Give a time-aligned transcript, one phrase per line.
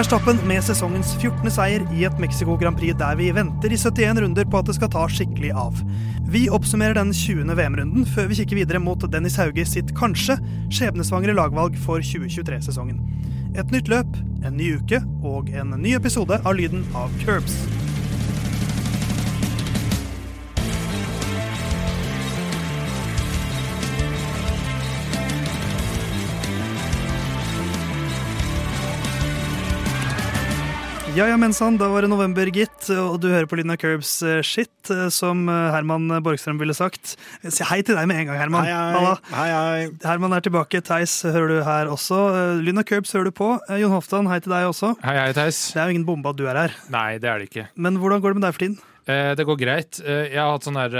[0.00, 1.50] Verstappen med sesongens 14.
[1.52, 4.78] seier i et Mexico Grand Prix der vi venter i 71 runder på at det
[4.78, 5.76] skal ta skikkelig av.
[6.32, 7.52] Vi oppsummerer den 20.
[7.58, 10.38] VM-runden før vi kikker videre mot Dennis Hauge sitt kanskje
[10.72, 13.04] skjebnesvangre lagvalg for 2023-sesongen.
[13.52, 17.60] Et nytt løp, en ny uke og en ny episode av Lyden av Curbs.
[31.20, 34.12] Ja, ja, mensan, da var det november, gitt, og du hører på Lyden av Curbs
[34.24, 37.10] eh, shit, eh, som eh, Herman Borgstrøm ville sagt.
[37.44, 38.64] Si hei til deg med en gang, Herman.
[38.64, 39.10] Hei, hei.
[39.34, 39.82] Hei, hei.
[40.06, 40.80] Herman er tilbake.
[40.86, 42.22] Theis hører du her også.
[42.62, 43.50] Lyden av Curbs hører du på.
[43.82, 44.94] Jon Hoftan, hei til deg også.
[45.04, 45.60] Hei, hei, Theis.
[45.76, 47.66] Det er jo ingen bombe at du er her, Nei, det er det ikke.
[47.76, 48.80] men hvordan går det med deg for tiden?
[49.10, 50.00] Eh, det går greit.
[50.06, 50.98] Jeg har hatt sånn der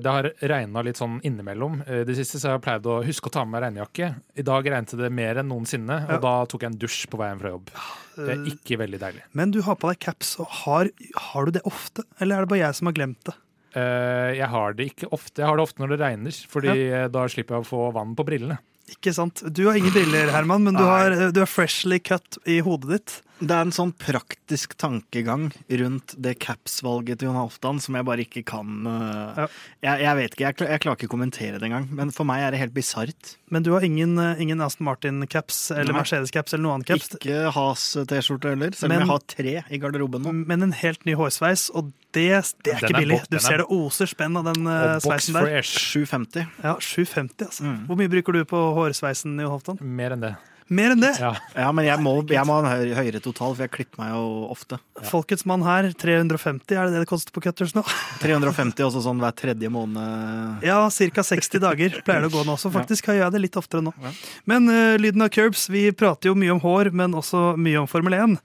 [0.00, 1.82] Det har regna litt sånn innimellom.
[1.84, 4.14] Det siste så jeg har pleid å huske å ta med meg regnjakke.
[4.40, 6.16] I dag regnet det mer enn noensinne, Ja.
[6.16, 7.74] og da tok jeg en dusj på veien fra jobb.
[8.18, 9.26] Det er ikke veldig deilig.
[9.38, 10.90] Men du har på deg caps, og har,
[11.30, 12.04] har du det ofte?
[12.18, 13.36] Eller er det bare jeg som har glemt det?
[13.78, 15.42] Eh, jeg har det ikke ofte.
[15.42, 17.04] Jeg har det ofte når det regner, Fordi ja.
[17.12, 18.58] da slipper jeg å få vann på brillene.
[18.88, 19.42] Ikke sant?
[19.52, 23.16] Du har ingen briller, Herman, men du, har, du er freshly cut i hodet ditt.
[23.38, 28.24] Det er en sånn praktisk tankegang rundt det caps-valget til Jon Halvdan som jeg bare
[28.24, 29.46] ikke kan uh, Ja.
[29.84, 31.86] jeg, jeg vet ikke, jeg, jeg klarer ikke å kommentere det engang.
[31.94, 33.36] Men for meg er det helt bisart.
[33.54, 37.12] Men du har ingen, eh, ingen Aston Martin-caps eller Mercedes-caps eller noen annen caps.
[37.20, 40.34] Ikke Has-T-skjorte heller, selv Men- om jeg har tre i garderoben nå.
[40.50, 42.26] Men en helt ny hårsveis, og det,
[42.64, 43.20] det er Den ikke er billig.
[43.30, 45.46] Du er- ser det oser spenn av den Og sveisen der.
[45.46, 45.78] fresh.
[45.94, 46.46] 750.
[46.64, 47.62] Ja, 750, altså.
[47.64, 47.86] Mm.
[47.86, 49.80] Hvor mye bruker du på hårsveisen, Jon Halvdan?
[49.80, 50.36] Mer enn det.
[50.68, 51.14] Mer enn det!
[51.16, 51.30] Ja.
[51.56, 54.48] Ja, men jeg må, jeg må ha en høyere total, for jeg klipper meg jo
[54.52, 54.78] ofte.
[55.08, 57.84] Folkets mann her, 350, er det det det koster på Cutters nå?
[58.24, 60.64] 350 også sånn hver tredje måned.
[60.66, 61.26] Ja, ca.
[61.30, 63.94] 60 dager pleier det å gå nå, så faktisk har jeg det litt oftere nå.
[64.04, 64.14] Ja.
[64.50, 67.88] Men uh, lyden av curbs, vi prater jo mye om hår, men også mye om
[67.90, 68.38] Formel 1.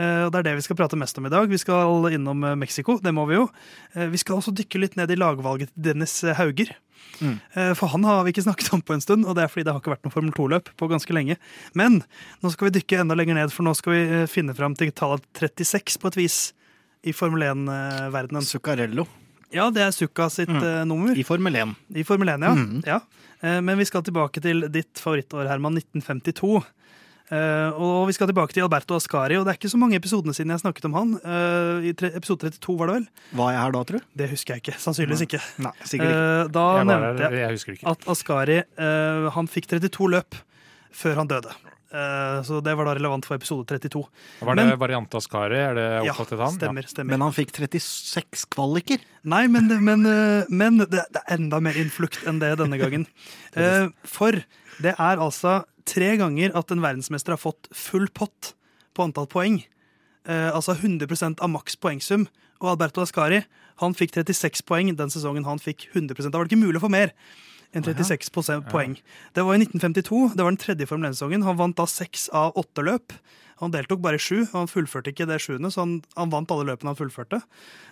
[0.00, 1.48] Eh, og Det er det vi skal prate mest om i dag.
[1.50, 3.48] Vi skal innom eh, Mexico, det må vi jo.
[3.94, 6.72] Eh, vi skal også dykke litt ned i lagvalget til Dennis Hauger.
[7.20, 7.34] Mm.
[7.76, 9.72] For han har vi ikke snakket om på en stund, og det er fordi det
[9.74, 11.36] har ikke vært noe Formel 2-løp på ganske lenge.
[11.76, 11.98] Men
[12.40, 15.24] nå skal vi dykke enda lenger ned, for nå skal vi finne fram til tallet
[15.36, 16.38] 36 på et vis
[17.04, 18.44] i Formel 1-verdenen.
[18.46, 19.04] Zuccarello
[19.52, 20.86] Ja, det er Sukka sitt Mm.
[20.88, 21.16] nummer.
[21.18, 21.74] i Formel 1.
[21.96, 22.54] I Formel 1, ja.
[22.54, 22.82] Mm.
[22.86, 23.00] ja.
[23.60, 26.62] Men vi skal tilbake til ditt favorittår, Herman, 1952.
[27.30, 30.34] Eh, og vi skal tilbake til Alberto Ascari, og det er ikke så mange episodene
[30.34, 31.12] siden jeg snakket om han.
[31.22, 33.04] Uh, I tre, episode 32 var det vel?
[33.38, 34.08] Var jeg her da, tror du?
[34.18, 34.78] Det husker jeg ikke.
[34.82, 35.40] Sannsynligvis ikke.
[35.62, 36.24] Nei, sikkert ikke.
[36.24, 37.90] Uh, da Jeg, nevnte der, jeg jeg ikke.
[37.94, 40.40] at Ascari eh, han fikk 32 løp
[40.90, 41.54] før han døde.
[41.90, 44.02] Eh, så det var da relevant for episode 32.
[44.42, 45.58] Var det men- variant av Skari?
[45.58, 46.54] Er det Ja, han?
[46.58, 46.86] stemmer.
[46.90, 47.10] stemmer.
[47.14, 48.98] Men han fikk 36 kvaliker.
[49.22, 50.02] Nei, men, men,
[50.50, 53.06] men det, det er enda mer innflukt enn det denne gangen.
[53.58, 54.36] Eh, For
[54.82, 58.54] det er altså tre ganger at en verdensmester har fått full pott
[58.96, 59.60] på antall poeng.
[60.28, 62.28] Eh, Altså 100% av maks poengsum.
[62.60, 63.42] Og Alberto Ascari
[63.80, 66.84] han fikk 36 poeng den sesongen han fikk 100 Da var det ikke mulig å
[66.84, 67.14] få mer
[67.72, 68.30] enn 36
[68.68, 68.96] poeng.
[69.32, 70.34] Det var i 1952.
[70.34, 71.44] Det var den tredje Formel 1-sesongen.
[71.46, 73.14] Han vant da seks av åtte løp.
[73.60, 76.50] Han deltok bare i sju, og han fullførte ikke det sjuende, så han, han vant
[76.50, 77.42] alle løpene han fullførte.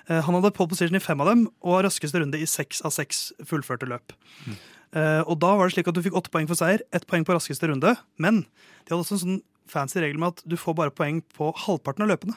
[0.09, 2.95] Eh, han hadde pole position i fem av dem, og raskeste runde i seks av
[2.97, 4.15] seks fullførte løp.
[4.49, 4.57] Eh,
[4.97, 7.35] og da var det slik at du fikk åtte poeng for seier, ett poeng på
[7.37, 7.93] raskeste runde.
[8.17, 8.43] Men
[8.87, 12.07] de hadde også en sånn fancy regel med at du får bare poeng på halvparten
[12.07, 12.37] av løpene.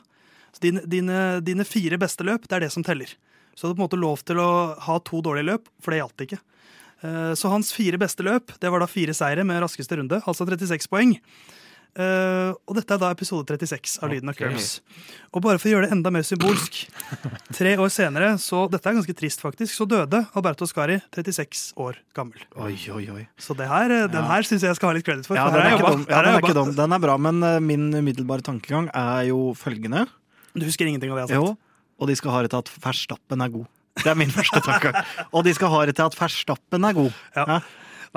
[0.51, 3.13] Så dine, dine, dine fire beste løp, det er det som teller.
[3.56, 4.50] Så du hadde på en måte lov til å
[4.84, 6.39] ha to dårlige løp, for det gjaldt ikke.
[7.07, 10.47] Eh, Så hans fire beste løp det var da fire seire med raskeste runde, altså
[10.47, 11.16] 36 poeng.
[11.91, 14.39] Eh, og dette er da episode 36 av Lyden av Ok.
[14.45, 14.68] Curbs.
[15.36, 16.77] Og bare for å gjøre det enda mer symbolsk
[17.57, 22.00] Tre år senere, så dette er ganske trist faktisk, så døde Alberto Scari 36 år
[22.16, 22.39] gammel.
[22.56, 23.25] Oi, oi, oi.
[23.36, 24.27] Så det her, eh, den Ja.
[24.31, 25.36] her syns jeg skal ha litt kreditt for.
[25.36, 26.06] Ja, den er, ikke dum.
[26.07, 26.71] Ja, den er ikke dum.
[26.80, 30.07] Den er bra, men eh, min umiddelbare tankegang er jo følgende.
[30.56, 31.60] Du husker ingenting av det jeg har sagt?
[31.60, 33.68] Jo, og de skal ha det til at Verstappen er god.
[34.00, 34.95] Det er min første tanke.
[35.36, 37.12] Og de skal ha det til at Verstappen er god.
[37.36, 37.60] Ja.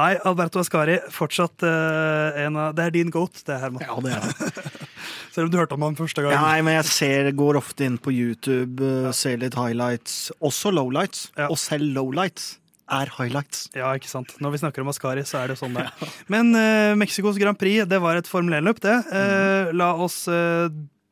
[0.00, 3.85] Nei, Alberto Ascari, fortsatt uh, en av Det er din goat, det, Herman.
[3.85, 4.64] Ja, det er det.
[5.35, 6.35] Selv om du hørte om ham første gang.
[6.35, 10.32] Nei, men jeg ser, går ofte inn på YouTube, uh, ser litt highlights.
[10.43, 11.29] Også lowlights.
[11.38, 11.46] Ja.
[11.46, 12.56] Og selv lowlights
[12.93, 13.69] er highlights.
[13.76, 14.35] Ja, ikke sant.
[14.43, 16.12] Når vi snakker om Ascari, så er det sånn det er.
[16.32, 18.99] Men uh, Mexicos Grand Prix, det var et Formel 1-løp, det.
[19.14, 20.67] Eh, la oss uh,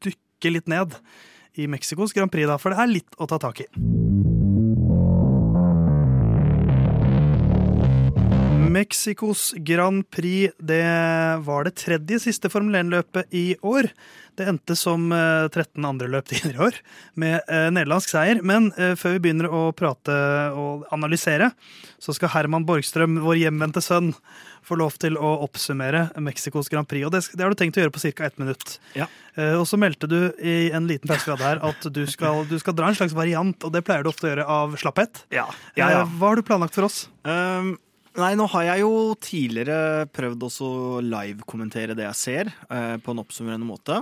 [0.05, 0.99] dykke litt ned
[1.55, 3.71] i Mexicos Grand Prix, da, for det er litt å ta tak i.
[8.73, 10.83] Mexicos Grand Prix det
[11.45, 13.89] var det tredje siste Formel 1-løpet i år.
[14.39, 16.79] Det endte som eh, 13 andre løp tidligere i år,
[17.21, 18.41] med eh, nederlandsk seier.
[18.41, 20.15] Men eh, før vi begynner å prate
[20.57, 21.51] og analysere,
[22.01, 24.15] så skal Herman Borgstrøm, vår hjemvendte sønn,
[24.65, 27.05] få lov til å oppsummere Mexicos Grand Prix.
[27.05, 28.31] Og det, det har du tenkt å gjøre på ca.
[28.31, 28.79] ett minutt.
[28.97, 29.11] Ja.
[29.37, 32.47] Eh, og så meldte du i en liten pause vi hadde her at du skal,
[32.49, 35.27] du skal dra en slags variant, og det pleier du ofte å gjøre av slapphet.
[35.35, 35.93] Ja, ja.
[35.93, 37.05] Eh, Hva har du planlagt for oss?
[37.27, 37.75] Um,
[38.19, 38.91] nei, nå har jeg jo
[39.23, 40.69] tidligere prøvd også
[41.07, 44.01] live-kommentere det jeg ser, eh, på en oppsummerende måte.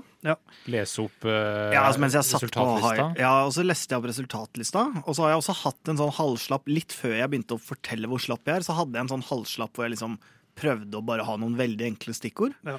[0.71, 3.07] Lese opp uh, Ja, altså mens jeg satt på resultatlista.
[3.21, 4.85] Ja, og så leste jeg opp resultatlista.
[5.05, 8.11] Og så har jeg også hatt en sånn halvslapp litt før jeg begynte å fortelle
[8.11, 8.67] hvor slapp jeg er.
[8.67, 10.19] Så hadde jeg en sånn halvslapp hvor jeg liksom
[10.61, 12.57] prøvde å bare ha noen veldig enkle stikkord.
[12.67, 12.77] Ja.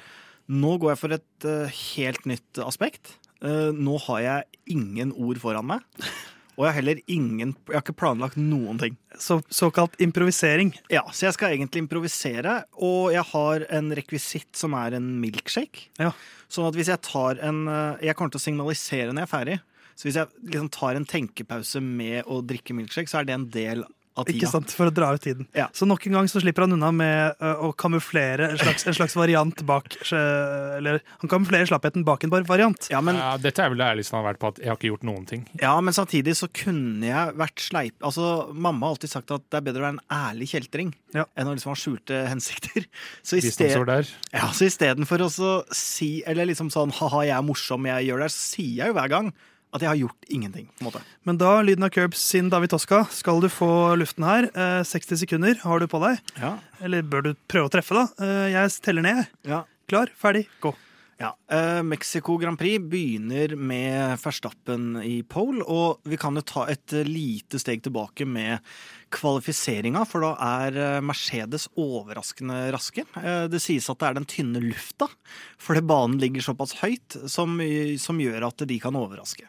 [0.52, 3.16] Nå går jeg for et uh, helt nytt aspekt.
[3.42, 5.86] Uh, nå har jeg ingen ord foran meg.
[6.58, 8.96] Og jeg har heller ingen Jeg har ikke planlagt noen ting.
[9.16, 10.74] Så, såkalt improvisering.
[10.92, 15.88] Ja, Så jeg skal egentlig improvisere, og jeg har en rekvisitt som er en milkshake.
[16.00, 16.12] Ja.
[16.52, 19.36] Sånn at hvis jeg tar en eh, Jeg kommer til å signalisere når jeg er
[19.36, 19.58] ferdig.
[19.96, 23.50] Så hvis jeg liksom tar en tenkepause med å drikke milkshake, så er det en
[23.52, 23.84] del
[24.18, 24.36] av tida.
[24.38, 25.46] Ikke sant, For å dra ut tiden.
[25.56, 25.68] Ja.
[25.76, 28.96] Så nok en gang så slipper han unna med ø, å kamuflere en slags, en
[28.96, 30.20] slags variant bak ø,
[30.78, 32.88] Eller han kamuflerer slappheten bak en bar- variant.
[32.92, 34.76] Ja, men, Ja, dette er vel det ærligste han har vært på, at jeg har
[34.80, 35.46] ikke gjort noen ting.
[35.60, 37.96] ja, men samtidig så kunne jeg vært sleip...
[38.02, 41.24] Altså, Mamma har alltid sagt at det er bedre å være en ærlig kjeltring Ja.
[41.36, 42.86] enn å liksom ha skjulte hensikter.
[43.26, 43.88] Så istedenfor
[44.32, 44.68] ja, så
[45.08, 48.40] for å så si Eller liksom sånn ha-ha, jeg er morsom, jeg gjør det, så
[48.56, 49.32] sier jeg jo hver gang
[49.72, 50.66] at jeg har gjort ingenting.
[50.76, 51.02] på en måte.
[51.24, 54.50] Men da, lyden av Curbs sin David Toska, skal du få luften her.
[54.52, 56.20] Eh, 60 sekunder har du på deg.
[56.38, 58.06] Ja, Eller bør du prøve å treffe, da?
[58.22, 59.26] Eh, jeg teller ned.
[59.48, 59.64] ja.
[59.90, 60.70] Klar, ferdig, gå.
[61.20, 66.64] Ja, eh, Mexico Grand Prix begynner med Verstappen i pole, og vi kan jo ta
[66.72, 68.58] et lite steg tilbake med
[69.12, 70.32] kvalifiseringa, for da
[70.64, 73.04] er eh, Mercedes overraskende raske.
[73.20, 75.08] Eh, det sies at det er den tynne lufta,
[75.62, 77.60] fordi banen ligger såpass høyt, som,
[78.02, 79.46] som gjør at de kan overraske.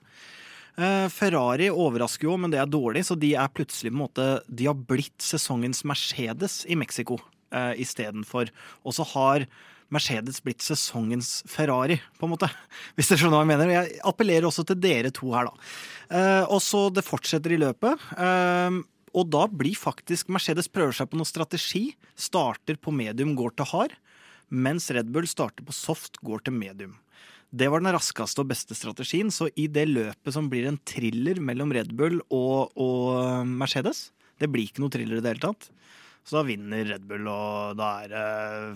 [0.73, 4.25] Eh, Ferrari overrasker jo, men det er dårlig, så de er plutselig på en måte
[4.49, 7.19] De har blitt sesongens Mercedes i Mexico
[7.53, 8.49] eh, istedenfor.
[8.81, 9.45] Og så har
[9.93, 12.49] Mercedes blitt sesongens Ferrari, på en måte.
[12.97, 13.75] Hvis dere skjønner hva jeg mener.
[13.75, 15.69] Jeg appellerer også til dere to her, da.
[16.09, 18.09] Eh, og så det fortsetter i løpet.
[18.17, 18.81] eh,
[19.13, 21.83] og da blir faktisk Mercedes prøver seg på noe strategi.
[22.17, 23.93] Starter på medium, går til hard.
[24.49, 26.95] Mens Red Bull starter på soft, går til medium.
[27.53, 31.37] Det var den raskeste og beste strategien, så i det løpet som blir en thriller
[31.37, 34.07] mellom Red Bull og, og Mercedes
[34.41, 35.69] Det blir ikke noe thriller i det hele tatt.
[36.25, 38.27] Så da vinner Red Bull, og da er det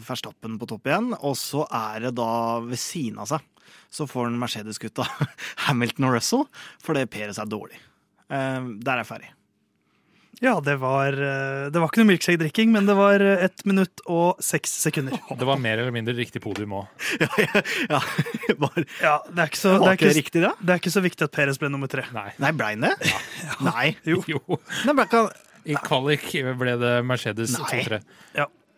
[0.05, 1.13] Verstappen på topp igjen.
[1.25, 2.29] Og så er det da
[2.65, 3.45] ved siden av seg
[3.89, 5.07] så får den Mercedes-gutta
[5.67, 6.45] Hamilton og Russell
[6.83, 7.79] fordi Perez er dårlig.
[8.29, 9.31] Eh, der er jeg ferdig.
[10.39, 14.03] Ja, det var, eh, det var ikke noe milkshake-drikking, men det var eh, ett minutt
[14.05, 15.17] og seks sekunder.
[15.39, 17.07] Det var mer eller mindre riktig podium òg.
[17.23, 18.01] ja, ja, ja.
[19.07, 20.51] Ja, det er ikke så, det er ikke riktig, det?
[20.61, 22.05] det er ikke så viktig at Perez ble nummer tre.
[22.13, 22.29] Nei.
[22.41, 22.93] Nei, ble han det?
[23.65, 23.87] Nei.
[24.05, 24.21] Jo.
[24.29, 24.59] Jo.
[24.85, 25.23] Nei, ble ikke...
[25.67, 26.29] I kvalik
[26.61, 27.99] ble det Mercedes 2-3.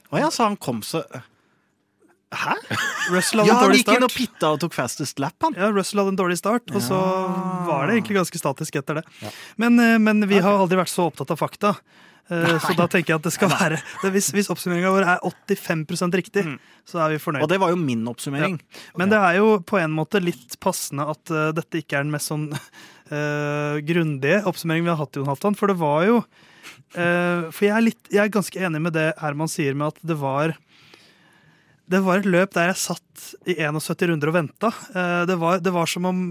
[0.09, 1.03] Å ja, så han kom så
[2.29, 2.55] Hæ?
[3.09, 5.55] Russell hadde Ja, en han gikk inn og pitta og tok fastest lap, han.
[5.57, 6.99] Ja, Russell hadde en dårlig start, og så
[7.65, 9.05] var det egentlig ganske statisk etter det.
[9.23, 9.31] Ja.
[9.57, 11.73] Men, eh, men vi har aldri vært så opptatt av fakta.
[12.29, 12.59] Nei.
[12.61, 13.79] Så da tenker jeg at det skal være
[14.13, 16.43] Hvis, hvis oppsummeringa vår er 85% riktig,
[16.85, 17.41] så er vi fornøyd.
[17.41, 18.59] Og det var jo min oppsummering.
[19.01, 22.13] Men det er jo på en måte litt passende at uh, dette ikke er den
[22.13, 25.57] mest sånn uh, grundige oppsummeringen vi har hatt, Jon Halvdan.
[25.57, 29.09] For det var jo uh, For jeg er, litt, jeg er ganske enig med det
[29.23, 30.53] Herman sier med at det var
[31.89, 34.69] det var et løp der jeg satt i 71 runder og venta.
[34.93, 36.23] Eh, det, var, det var som om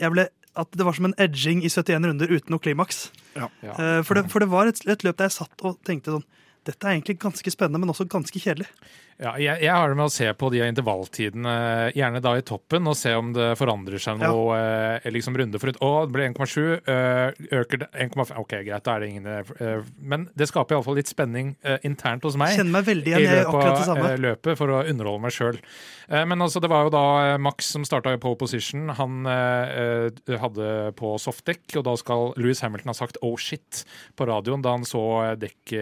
[0.00, 3.10] jeg ble at det var som en edging i 71 runder uten noe klimaks.
[3.36, 3.50] Ja.
[3.60, 6.24] Eh, For, det, for det var et, et løp der jeg satt og tenkte sånn
[6.66, 8.68] Dette er egentlig ganske spennende, men også ganske kjedelig.
[9.16, 11.52] Ja, jeg, jeg har det med å se på de intervalltidene,
[11.96, 15.70] gjerne da i toppen, og se om det forandrer seg noe eh, liksom runde for
[15.70, 15.80] runde.
[15.80, 16.58] Å, det ble 1,7.
[16.84, 20.98] eh, øker det 1,5 Ok, greit, da er det ingen eh, Men det skaper iallfall
[21.00, 22.58] litt spenning eh, internt hos meg.
[22.58, 24.10] Kjenner meg veldig i igjen i løpet akkurat det samme.
[24.10, 25.62] eh, løpet for å underholde meg sjøl.
[26.06, 28.92] Men altså, det var jo da eh, Max som starta i pole position.
[29.00, 29.80] Han eh,
[30.12, 30.68] eh, hadde
[31.00, 33.82] på softdekk, og da skal Louis Hamilton ha sagt 'oh shit'
[34.14, 35.02] på radioen da han så
[35.40, 35.74] dekk...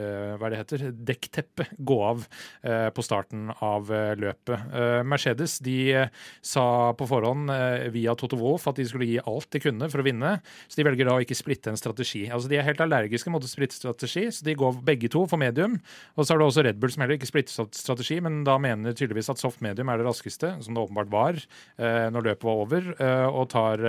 [0.00, 0.84] eh, hva det heter?
[1.06, 2.24] Dekkteppet gå av
[2.64, 4.72] eh, på starten av eh, løpet.
[5.06, 6.06] Mercedes de
[6.44, 6.64] sa
[6.96, 7.50] på forhånd
[7.94, 10.32] via Toto Wolff at de skulle gi alt de kunne for å vinne,
[10.68, 12.24] så de velger da å ikke splitte en strategi.
[12.30, 15.40] Altså De er helt allergiske mot å splitte strategi, så de går begge to for
[15.40, 15.78] medium.
[16.16, 18.96] Og så er det også Red Bull som heller ikke splitter strategi, men da mener
[18.96, 21.40] tydeligvis at soft medium er det raskeste, som det åpenbart var
[21.80, 22.88] når løpet var over,
[23.30, 23.84] og tar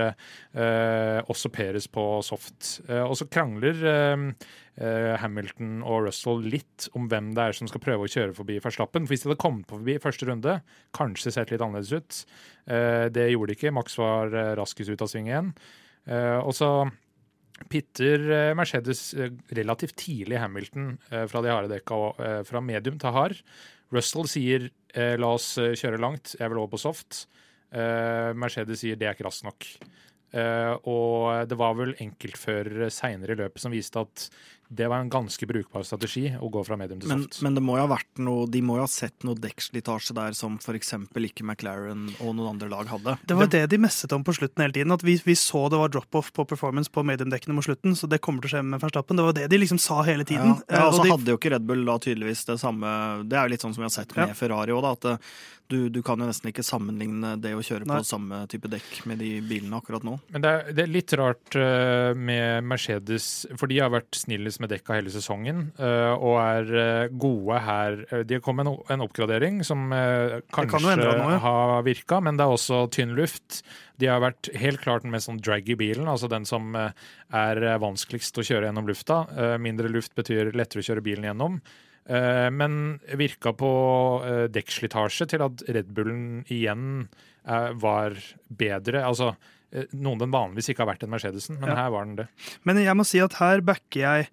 [1.32, 2.74] også Peres på soft.
[2.88, 3.82] Og så krangler
[4.76, 9.04] Hamilton og Russell litt om hvem det er som skal prøve å kjøre forbi Verstappen.
[9.04, 10.58] For hvis de hadde kommet forbi første runde,
[10.96, 12.20] kanskje sett litt annerledes ut.
[12.66, 13.74] Eh, det gjorde de ikke.
[13.76, 15.52] Max var eh, raskest ut av sving igjen.
[16.08, 16.70] Eh, og så
[17.70, 22.64] pitter eh, Mercedes eh, relativt tidlig Hamilton eh, fra de harde dekka og eh, fra
[22.64, 23.42] medium til hard.
[23.92, 27.26] Russell sier eh, la oss eh, kjøre langt, jeg vil over på soft.
[27.72, 29.68] Eh, Mercedes sier det er ikke raskt nok.
[30.32, 34.22] Uh, og det var vel enkeltførere seinere i løpet som viste at
[34.72, 37.42] det var en ganske brukbar strategi å gå fra medium til Men, soft.
[37.44, 40.32] men det må jo ha vært noe, de må jo ha sett noe dekkslitasje der
[40.38, 40.94] som f.eks.
[41.12, 43.16] ikke McLaren og noen andre lag hadde.
[43.28, 44.94] Det var det de messet om på slutten hele tiden.
[44.96, 48.22] At vi, vi så det var drop-off på performance på medium-dekkene mot slutten, så det
[48.24, 49.20] kommer til å skje med Verstappen.
[49.20, 50.56] Det var det de liksom sa hele tiden.
[50.68, 52.88] ja, ja og så de- hadde jo ikke Red Bull da tydeligvis det samme
[53.28, 54.34] Det er jo litt sånn som vi har sett med Ja.
[54.38, 54.92] Ferrari òg, da.
[54.96, 55.34] At eh,
[55.72, 58.00] du, du kan jo nesten ikke sammenligne det å kjøre Nei.
[58.02, 60.18] på samme type dekk med de bilene akkurat nå.
[60.34, 64.60] Men det er, det er litt rart eh, med Mercedes, for de har vært snillest
[64.62, 67.98] med dekka hele sesongen eh, og er eh, gode her.
[68.08, 71.40] Eh, De kommet med en, en oppgradering som kan kanskje endre noe, ja.
[71.42, 73.60] har virka, men det er også tynn luft.
[74.00, 78.38] De har vært helt klart den mest sånn draggy bilen, altså den som er vanskeligst
[78.40, 79.22] å kjøre gjennom lufta.
[79.62, 81.60] Mindre luft betyr lettere å kjøre bilen gjennom.
[82.58, 82.78] Men
[83.20, 83.72] virka på
[84.50, 87.04] dekkslitasje til at Red Bullen igjen
[87.84, 88.18] var
[88.50, 89.04] bedre.
[89.06, 89.34] Altså
[89.92, 91.76] noen den vanligvis ikke har vært en Mercedesen, men Ja.
[91.84, 92.26] her var den det.
[92.64, 94.28] Men jeg må si at her backer jeg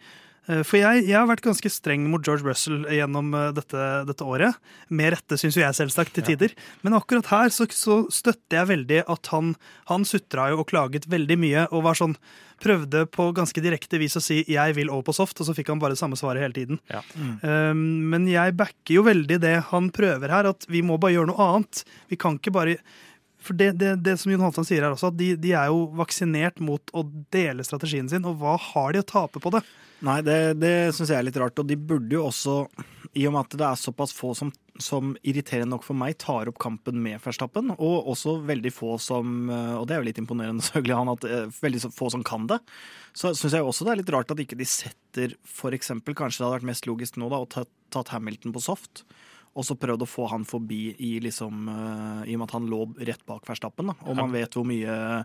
[0.49, 4.25] eh, For jeg, jeg har vært ganske streng mot George Russell gjennom eh, dette, dette
[4.25, 4.55] året.
[4.89, 6.55] Med rette, syns jo jeg selvsagt, til tider.
[6.81, 9.55] Men akkurat her så, så støtter jeg veldig at han,
[9.87, 12.17] han sutra jo og klaget veldig mye og var sånn
[12.59, 15.69] Prøvde på ganske direkte vis å si 'jeg vil over på soft', og så fikk
[15.71, 16.79] han bare det samme svaret hele tiden.
[16.91, 16.99] Ja.
[17.39, 21.27] Um, men jeg backer jo veldig det han prøver her, at vi må bare gjøre
[21.31, 21.85] noe annet.
[22.09, 22.75] Vi kan ikke bare
[23.39, 25.85] For det, det, det som Jon Halvdan sier her også, at de, de er jo
[25.95, 29.63] vaksinert mot å dele strategien sin, og hva har de å tape på det?
[30.05, 31.59] Nei, det, det syns jeg er litt rart.
[31.59, 32.61] Og de burde jo også,
[33.19, 36.51] i og med at det er såpass få som, som irriterende nok for meg, tar
[36.51, 40.21] opp kampen med Verstappen, og også veldig få som eh, Og det er jo litt
[40.21, 42.61] imponerende, selvfølgelig, han, at eh, veldig få som kan det.
[43.17, 46.43] Så syns jeg også det er litt rart at ikke de setter for eksempel, Kanskje
[46.43, 49.03] det hadde vært mest logisk nå da, å ta, tatt Hamilton på soft.
[49.57, 52.69] Og så prøvd å få han forbi i liksom uh, I og med at han
[52.69, 53.89] lå rett bak Verstappen.
[53.91, 55.23] da Og man vet hvor mye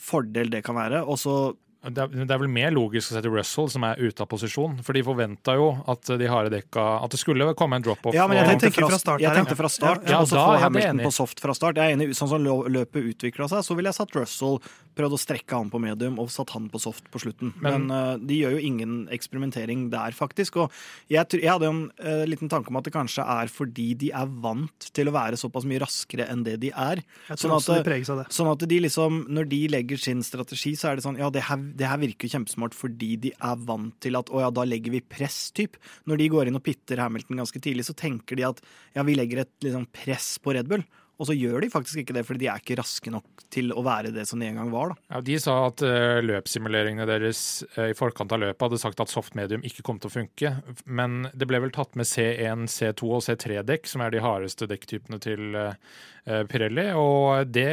[0.00, 1.04] fordel det kan være.
[1.06, 1.34] Og så
[1.80, 4.82] Det er, det er vel mer logisk å sette Russell, som er ute av posisjon.
[4.84, 8.12] For de forventa jo at de harde dekka At det skulle komme en drop-off.
[8.12, 10.58] Ja, men jeg tenkte, fra, start jeg tenkte fra start, Ja, og så da få
[10.66, 11.80] Hamilton på soft fra start.
[11.80, 14.60] Jeg er enig, Sånn som løpet utvikla seg, så ville jeg satt Russell
[15.00, 17.54] prøvd å strekke han på medium og satt han på soft på slutten.
[17.60, 20.60] Men, Men- eh, de gjør jo ingen eksperimentering der, faktisk.
[20.60, 20.70] Og
[21.10, 24.28] jeg, jeg hadde en uh, liten tanke om at det kanskje er fordi de er
[24.44, 27.02] vant til å være såpass mye raskere enn det de er.
[27.32, 27.98] Sånn at, de.
[28.34, 31.44] Sånn at de liksom, når de legger sin strategi, så er det sånn Ja, det
[31.48, 34.94] her, det her virker kjempesmart fordi de er vant til at å ja, da legger
[34.94, 35.78] vi press, typ.
[36.08, 38.62] Når de går inn og pitter Hamilton ganske tidlig, så tenker de at
[38.96, 40.84] ja, vi legger et liksom, press på Red Bull.
[41.20, 43.82] Og så gjør de faktisk ikke det, fordi de er ikke raske nok til å
[43.84, 44.94] være det som de en gang var.
[44.94, 45.16] da.
[45.16, 47.42] Ja, de sa at uh, løpssimuleringene deres
[47.76, 50.54] uh, i forkant av løpet hadde sagt at soft medium ikke kom til å funke.
[50.88, 55.20] Men det ble vel tatt med C1, C2 og C3-dekk, som er de hardeste dekktypene
[55.20, 56.90] til eh, Pirelli.
[56.96, 57.70] Og det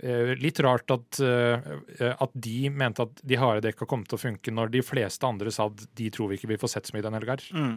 [0.00, 4.70] Litt rart at, at de mente at de harde dekka kom til å funke, når
[4.72, 7.18] de fleste andre sa at de tror vi ikke vi får sett så mye den
[7.18, 7.36] helga.
[7.36, 7.74] her.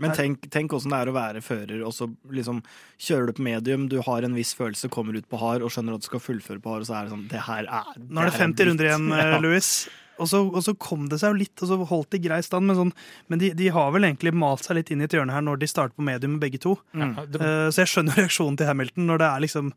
[0.00, 2.62] Men tenk, tenk hvordan det er å være fører, og så liksom
[3.00, 5.96] kjører du på medium, du har en viss følelse, kommer ut på hard og skjønner
[5.96, 8.22] at du skal fullføre på hard, og så er det sånn Det her er Nå
[8.22, 9.42] er det 50 runder igjen, ja.
[9.42, 9.72] Louis.
[10.20, 12.68] Og så, og så kom det seg jo litt, og så holdt de grei stand.
[12.68, 12.90] Men, sånn,
[13.32, 15.62] men de, de har vel egentlig malt seg litt inn i et hjørne her når
[15.62, 16.76] de starter på medium med begge to.
[16.92, 17.14] Mm.
[17.16, 19.72] Uh, Eh, så jeg skjønner reaksjonen til Hamilton når det er liksom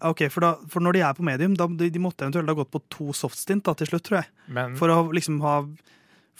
[0.00, 2.54] Ok, For, da, for når de er på medium, da, de, de måtte eventuelt ha
[2.56, 4.30] gått på to softstint da, til slutt, tror jeg.
[4.56, 5.58] men For å liksom ha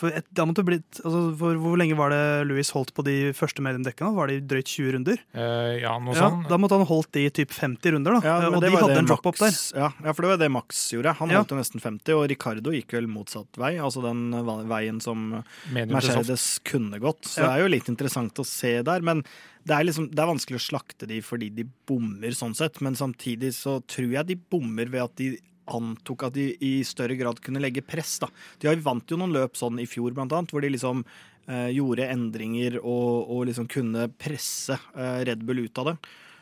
[0.01, 3.05] for, et, da måtte det blitt, altså for Hvor lenge var det Louis holdt på
[3.05, 4.15] de første mediumdekkene?
[4.17, 5.19] Var det i drøyt 20 runder?
[5.37, 6.47] eh, ja, noe Ja, sånn.
[6.49, 8.21] da måtte han holdt de i typ 50 runder, da.
[8.25, 9.53] Ja, Eh, og de hadde en drop-up der.
[9.77, 11.15] Ja, ja, for det var det Max gjorde.
[11.21, 11.43] Han Ja.
[11.43, 13.77] holdt jo nesten 50, og Ricardo gikk vel motsatt vei.
[13.79, 14.31] Altså den
[14.69, 15.95] veien som medium.
[16.01, 17.23] Mercedes kunne gått.
[17.29, 17.47] Så Ja.
[17.47, 19.01] det er jo litt interessant å se der.
[19.03, 19.23] Men
[19.67, 22.81] det er, liksom, det er vanskelig å slakte de fordi de bommer sånn sett.
[22.81, 25.39] Men samtidig så tror jeg de bommer ved at de
[25.77, 28.19] antok at de i større grad kunne legge press.
[28.23, 28.29] da.
[28.61, 31.05] De har- vant jo noen løp sånn i fjor, blant annet, hvor de liksom
[31.49, 35.97] eh, gjorde endringer og, og liksom kunne presse eh, Red Bull ut av det.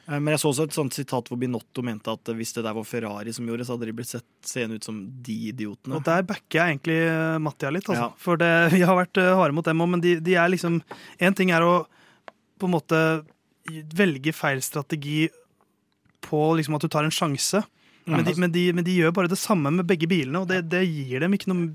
[0.08, 2.75] Eh, Men jeg så også et sånt sitat hvor Binotto mente at hvis det der
[2.76, 5.97] var Ferrari som gjorde, så hadde de blitt sett seende ut som de idiotene.
[5.97, 7.88] Og der backer jeg egentlig eh, Mattia litt.
[7.88, 8.08] Altså.
[8.08, 8.12] Ja.
[8.18, 10.80] For det, vi har vært eh, harde mot dem òg, men de, de er liksom
[11.20, 11.87] Én ting er å
[12.58, 13.00] på en måte
[13.94, 15.28] velge feil strategi
[16.25, 17.61] på liksom at du tar en sjanse.
[18.09, 20.62] Men de, men, de, men de gjør bare det samme med begge bilene, og det,
[20.73, 21.73] det gir dem ikke noe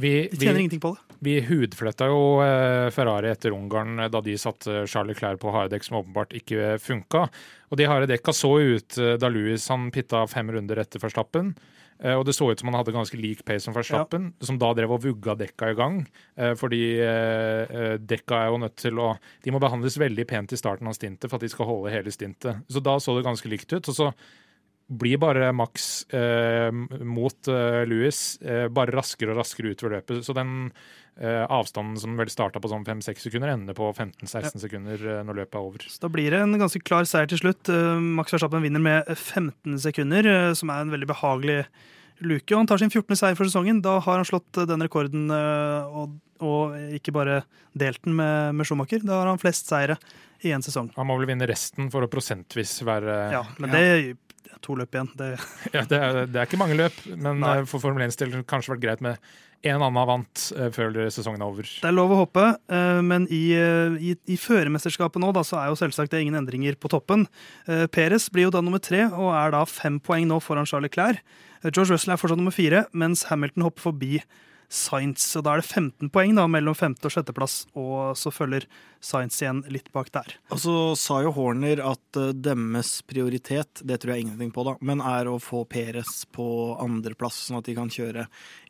[0.00, 1.16] Vi, De vi, tjener ingenting på det.
[1.26, 5.88] vi hudfletta jo eh, Ferrari etter Ungarn da de satte Charlie Clair på harde dekk
[5.88, 7.26] som åpenbart ikke funka.
[7.70, 11.54] Og de harde dekka så ut da Louis han pitta fem runder etter Verstappen.
[12.00, 14.46] Eh, og det så ut som han hadde ganske lik pace som Verstappen, ja.
[14.48, 15.98] som da drev og vugga dekka i gang.
[16.36, 19.10] Eh, fordi eh, dekka er jo nødt til å
[19.44, 22.12] De må behandles veldig pent i starten av stintet for at de skal holde hele
[22.14, 22.64] stintet.
[22.72, 23.92] Så da så det ganske likt ut.
[23.92, 24.12] Og så
[24.90, 26.70] blir bare Max eh,
[27.00, 30.24] mot eh, Louis eh, bare raskere og raskere utover løpet.
[30.26, 30.72] Så den
[31.20, 34.50] avstanden som vel starta på sånn 5-6 sekunder, ender på 15-16 ja.
[34.62, 35.82] sekunder når løpet er over.
[35.84, 37.68] Så Da blir det en ganske klar seier til slutt.
[38.00, 41.58] Max Verstappen vinner med 15 sekunder, som er en veldig behagelig
[42.24, 42.54] luke.
[42.54, 43.18] Og han tar sin 14.
[43.20, 43.82] seier for sesongen.
[43.84, 47.42] Da har han slått den rekorden, og, og ikke bare
[47.76, 49.04] delt den med, med Schumacher.
[49.04, 49.98] Da har han flest seire
[50.40, 50.88] i én sesong.
[50.96, 53.84] Han må vel vinne resten for å prosentvis være Ja, men det
[54.54, 55.10] er to løp igjen.
[55.18, 55.28] Det,
[55.76, 57.60] ja, det, er, det er, ikke mange løp, men Nei.
[57.70, 59.20] for Formel 1 del kanskje vært greit med
[59.66, 61.68] en annen vant uh, før sesongen er over.
[61.68, 65.70] Det er lov å håpe, uh, men i, i, i førermesterskapet nå da, så er
[65.72, 67.26] jo selvsagt det ingen endringer på toppen.
[67.66, 71.20] Perez blir jo da nummer tre og er da fem poeng nå foran Charlie Clair.
[71.66, 74.22] George Russell er fortsatt nummer fire, mens Hamilton hopper forbi
[74.70, 75.34] Science.
[75.38, 78.68] Og da er det 15 poeng da, mellom femte- og sjetteplass, og så følger
[79.00, 80.34] Science igjen litt bak der.
[80.52, 84.74] Og så sa jo Horner at uh, deres prioritet, det tror jeg ingenting på, da,
[84.84, 86.46] men er å få Peres på
[86.76, 88.26] andreplass, sånn at de kan kjøre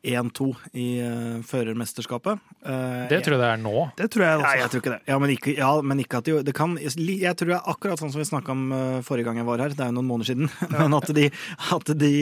[0.06, 0.46] 1-2
[0.78, 2.38] i uh, førermesterskapet.
[2.62, 3.74] Uh, det tror jeg det er nå.
[3.98, 4.46] Det tror jeg også.
[4.46, 5.00] Nei, jeg tror ikke det.
[5.10, 8.00] Ja, men ikke, ja, men ikke at de, det kan Jeg tror det er akkurat
[8.00, 8.64] sånn som vi snakka om
[9.04, 10.70] forrige gang jeg var her, det er jo noen måneder siden, ja.
[10.78, 11.26] men at de,
[11.74, 12.14] at de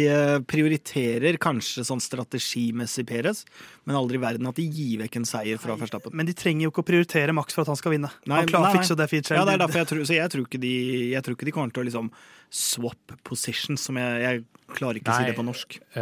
[0.48, 3.44] prioriterer kanskje sånn strategimessig Peres
[3.88, 6.14] men aldri i verden at de gir vekk en seier fra Verstappen.
[6.16, 8.10] Men de trenger jo ikke å prioritere Max for at han skal vinne.
[8.28, 9.40] Nei, han klarer å fikse det fint selv.
[9.40, 10.74] Ja, det er derfor jeg tror, så jeg tror, ikke de,
[11.14, 12.12] jeg tror ikke de kommer til å liksom
[12.58, 15.80] swap positions, som jeg, jeg klarer ikke å si det på norsk.
[15.96, 16.00] Uh,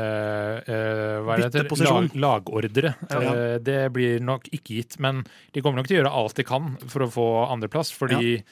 [0.66, 1.64] uh, det?
[1.86, 2.94] Lag, lagordre.
[3.10, 3.22] Ja.
[3.22, 5.24] Uh, det blir nok ikke gitt, men
[5.54, 8.46] de kommer nok til å gjøre alt de kan for å få andreplass, fordi ja.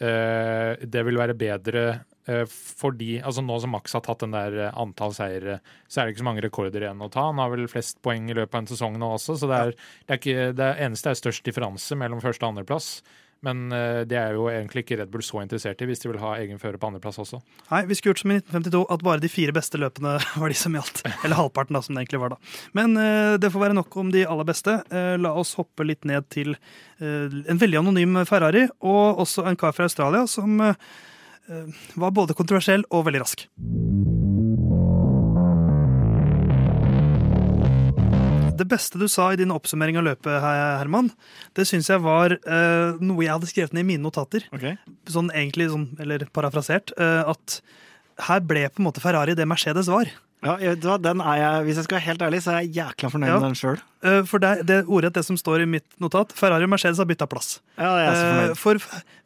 [0.00, 4.74] det vil være bedre Eh, fordi, altså Nå som Max har tatt den der eh,
[4.78, 7.30] antall seire, så er det ikke så mange rekorder igjen å ta.
[7.30, 9.72] Han har vel flest poeng i løpet av en sesong nå også, så det, er,
[10.04, 13.00] det, er ikke, det eneste er størst differanse mellom første og andreplass.
[13.40, 16.20] Men uh, det er jo egentlig ikke Red Bull så interessert i, hvis de vil
[16.20, 17.40] ha egen fører på andreplass også.
[17.70, 20.58] Nei, vi skulle gjort som i 1952, at bare de fire beste løpene var de
[20.60, 21.00] som gjaldt.
[21.24, 22.40] Eller halvparten, da, som det egentlig var da.
[22.76, 23.00] Men
[23.40, 24.76] det får være nok om de aller beste.
[25.24, 26.52] La oss hoppe litt ned til
[27.00, 30.74] en veldig anonym Ferrari, og også en kar fra Australia som Eh,
[31.98, 33.46] var både kontroversiell og veldig rask.
[38.60, 41.08] Det beste du sa i din oppsummering av løpet, Herman,
[41.56, 44.44] det syns jeg var uh, noe jeg hadde skrevet ned i mine notater.
[44.52, 44.76] Okay.
[45.08, 47.60] Sånn egentlig, sånn, eller parafrasert, uh, at
[48.26, 50.10] her ble på en måte Ferrari det Mercedes var.
[50.44, 53.28] Ja, den er jeg, Hvis jeg skal være helt ærlig, så er jeg jækla fornøyd
[53.28, 53.80] ja, med den sjøl.
[54.04, 57.08] Uh, for det, det ordrett det som står i mitt notat, Ferrari og Mercedes har
[57.08, 57.58] bytta plass.
[57.76, 58.60] Ja, jeg er så fornøyd.
[58.60, 58.84] For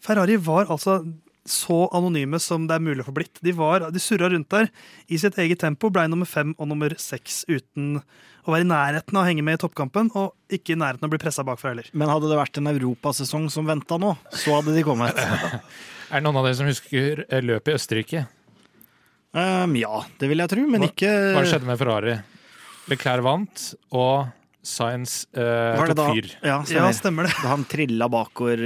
[0.09, 1.01] Ferrari var altså
[1.45, 3.41] så anonyme som det er mulig å få blitt.
[3.45, 4.71] De, var, de surra rundt der
[5.13, 7.99] i sitt eget tempo, ble nummer fem og nummer seks uten
[8.45, 11.11] å være i nærheten av å henge med i toppkampen, og ikke i nærheten av
[11.11, 11.89] å bli pressa bakfra heller.
[11.97, 15.17] Men hadde det vært en europasesong som venta nå, så hadde de kommet.
[16.11, 18.25] er det noen av dere som husker løpet i Østerrike?
[19.35, 22.19] Um, ja, det vil jeg tro, men hva, ikke Hva skjedde med Ferrari?
[22.93, 23.65] Leclerc vant,
[23.97, 24.29] og
[24.65, 26.31] Science uh, tok fyr.
[26.41, 26.87] Ja stemmer.
[26.87, 27.27] ja, stemmer.
[27.29, 27.35] det.
[27.43, 28.63] Da han trilla bakover,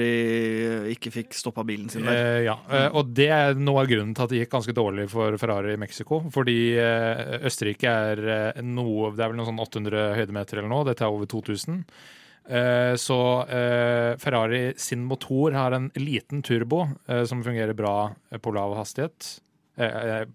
[0.92, 2.38] ikke fikk stoppa bilen sin der.
[2.38, 5.08] Uh, ja, uh, og det er noe av grunnen til at det gikk ganske dårlig
[5.10, 6.20] for Ferrari i Mexico.
[6.34, 10.86] Fordi Østerrike er noe Det er vel noen sånn 800 høydemeter eller noe.
[10.86, 11.82] Dette er over 2000.
[12.96, 13.18] Så
[14.22, 16.86] Ferrari sin motor har en liten turbo
[17.28, 17.96] som fungerer bra
[18.40, 19.34] på lav hastighet.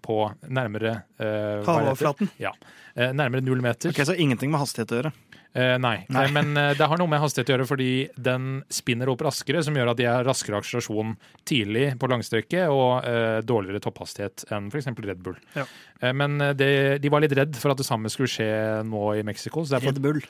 [0.04, 2.30] På nærmere Havoverflaten?
[2.38, 2.54] Ja.
[2.94, 3.90] Nærmere null meter.
[3.90, 5.14] Ok, Så ingenting med hastighet å gjøre?
[5.54, 6.00] Eh, nei.
[6.10, 6.24] nei.
[6.34, 9.76] men uh, det har noe med hastighet å gjøre fordi den spinner opp raskere, som
[9.78, 11.12] gjør at de har raskere akselerasjon
[11.46, 14.90] tidlig på langstrekket og uh, dårligere topphastighet enn f.eks.
[15.04, 15.38] Red Bull.
[15.54, 15.68] Ja.
[16.00, 18.50] Eh, men eh, det, de var litt redd for at det samme skulle skje
[18.88, 19.64] nå i Mexico.
[19.64, 20.20] Så derfor Red Bull.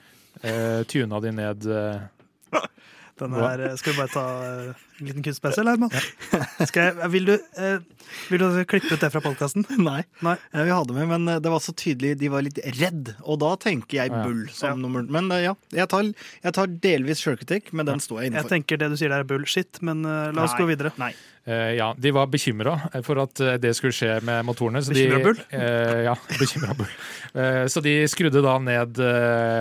[0.43, 1.65] Eh, tuna de ned
[3.21, 5.91] denne her, eh, skal vi bare ta uh, en liten kunstpause, eller, Herman?
[6.75, 7.09] Ja.
[7.13, 7.77] vil, du, uh,
[8.31, 9.67] vil du klippe ut det fra podkasten?
[9.89, 10.03] Nei.
[10.25, 10.37] Nei.
[10.53, 13.15] Jeg vil ha det med, men det var så tydelig de var litt redd.
[13.25, 14.81] Og da tenker jeg Bull som ja.
[14.81, 16.11] nummer Men uh, ja, jeg tar,
[16.45, 18.51] jeg tar delvis sjølkritikk, men den står jeg innenfor.
[18.51, 20.61] Jeg tenker det du sier der er bullshit, men la oss Nei.
[20.61, 20.95] gå videre.
[21.01, 21.15] Nei.
[21.49, 24.81] Uh, ja, De var bekymra for at det skulle skje med motorene.
[24.81, 25.41] Bekymra bull?
[25.53, 26.95] Uh, ja, bekymra bull.
[27.35, 29.01] Uh, så de skrudde da ned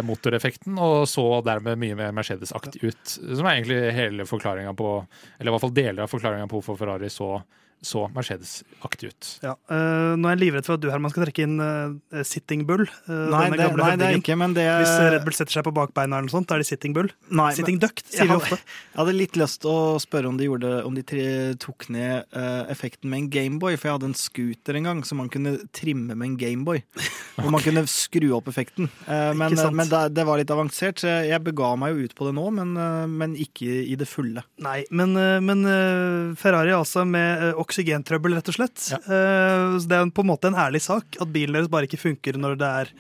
[0.07, 3.03] motoreffekten og så dermed mye mer Mercedes-aktig ut.
[3.17, 4.95] Som er egentlig hele forklaringa på
[5.39, 7.35] Eller i hvert fall deler av forklaringa på hvorfor Ferrari så
[7.83, 9.29] så Mercedes-aktig ut.
[9.43, 9.53] Ja.
[9.69, 12.85] Uh, nå er jeg livredd for at du Herman, skal trekke inn uh, Sitting Bull.
[13.07, 15.65] Uh, Nei, det, nei, det er ikke, men det Hvis eh, Red Bull setter seg
[15.67, 17.09] på bakbeina, eller noe sånt, da er det Sitting Bull.
[17.29, 18.59] Nei, men- Sitting Duct, sier vi ofte.
[18.93, 21.25] jeg hadde litt lyst til å spørre om de, gjorde, om de tre,
[21.63, 25.19] tok ned eh, effekten med en Gameboy, for jeg hadde en scooter en gang som
[25.21, 26.83] man kunne trimme med en Gameboy.
[27.39, 28.87] Hvor man kunne skru opp effekten.
[29.09, 32.27] Eh, men men det, det var litt avansert, så jeg, bega meg jo ut på
[32.27, 34.43] det nå, men, eh, men ikke i det fulle.
[34.63, 38.85] Nei, men, eh, men eh, Ferrari altså med eh, oksygentrøbbel, rett og slett.
[38.93, 39.01] Ja.
[39.01, 42.37] Eh, Det er på en måte en ærlig sak at bilen deres bare ikke funker
[42.37, 42.93] når det er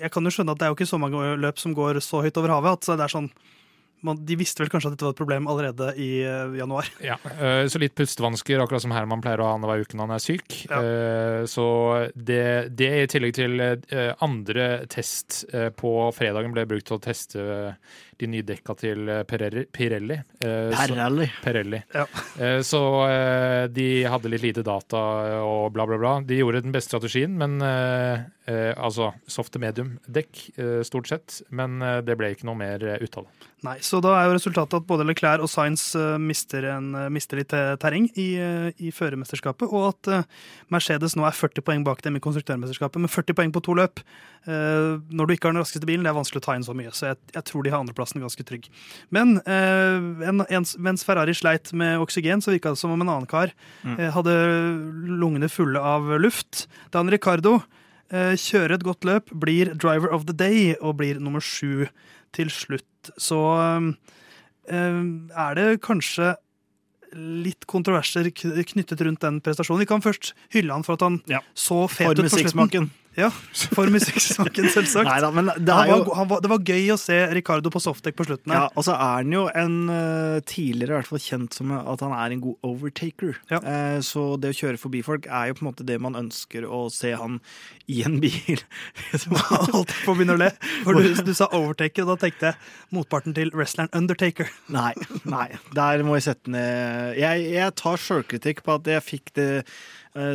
[0.00, 2.22] Jeg kan jo skjønne at det er jo ikke så mange løp som går så
[2.24, 3.30] høyt over havet at det er sånn
[4.04, 6.88] De visste vel kanskje at dette var et problem allerede i eh, januar.
[7.04, 10.16] Ja, eh, Så litt pustevansker, akkurat som Herman pleier å ha annenhver uke når han
[10.16, 10.56] er syk.
[10.68, 10.80] Ja.
[11.48, 11.64] Så
[12.16, 13.60] det, det i tillegg til
[14.20, 15.46] andre test
[15.80, 17.76] på fredagen ble brukt til å teste
[18.18, 19.64] de nye dekka til eh, Pirelli.
[19.74, 20.18] Pirelli.
[20.40, 20.78] eh, så-
[21.44, 21.82] Pirelli.
[21.94, 22.06] Ja.
[22.38, 25.00] Eh, Så eh, de hadde litt lite data
[25.44, 26.14] og bla, bla, bla.
[26.20, 27.58] De gjorde den beste strategien, men
[28.76, 31.38] altså soft to medium-dekk, stort sett.
[31.50, 33.48] Men det ble ikke noe mer ut av det.
[33.64, 37.48] Nei, Så da er jo resultatet at både Leclerc og Sainz mister, en, mister litt
[37.80, 38.26] terreng i,
[38.76, 40.26] i førermesterskapet, og at
[40.74, 44.02] Mercedes nå er 40 poeng bak dem i konstruktørmesterskapet, men 40 poeng på to løp.
[44.44, 46.74] Eh, når du ikke har den raskeste bilen, det er vanskelig å ta inn så
[46.76, 48.68] mye, så jeg, jeg tror de har andreplassen ganske trygg.
[49.10, 53.08] Men eh, en, en, mens Ferrari sleit med oksygen, så virka det som om en
[53.08, 53.52] annen kar
[53.84, 54.34] eh, hadde
[55.08, 56.66] lungene fulle av luft.
[56.92, 57.62] Dan Ricardo
[58.10, 61.86] eh, kjører et godt løp, blir driver of the day og blir nummer sju
[62.34, 63.12] til slutt.
[63.16, 63.40] Så
[64.68, 65.02] eh,
[65.34, 66.34] er det kanskje
[67.14, 69.84] litt kontroverser knyttet rundt den prestasjonen.
[69.84, 71.38] Vi kan først hylle han for at han Ja.
[71.54, 72.90] så fet ut på slutten.
[73.14, 73.28] Ja,
[73.74, 75.06] for musikksmaken, selvsagt.
[75.06, 77.82] Neida, men det han jo var, han var, det var gøy å se Ricardo på
[77.82, 78.54] softdeck på slutten.
[78.54, 82.02] Ja, og så er han jo en eh, tidligere i hvert fall kjent som at
[82.02, 83.38] han er en god overtaker.
[83.52, 83.60] Ja.
[83.62, 86.66] Eh, så det å kjøre forbi folk er jo på en måte det man ønsker
[86.66, 87.38] å se han
[87.86, 88.64] i en bil.
[89.70, 90.50] Holdt på å begynne å le.
[90.82, 94.50] For du, du sa overtaker, og da tenkte jeg motparten til wrestleren Undertaker.
[94.74, 99.34] nei, nei, der må jeg sette ned Jeg, jeg tar sjølkritikk på at jeg fikk
[99.38, 99.48] det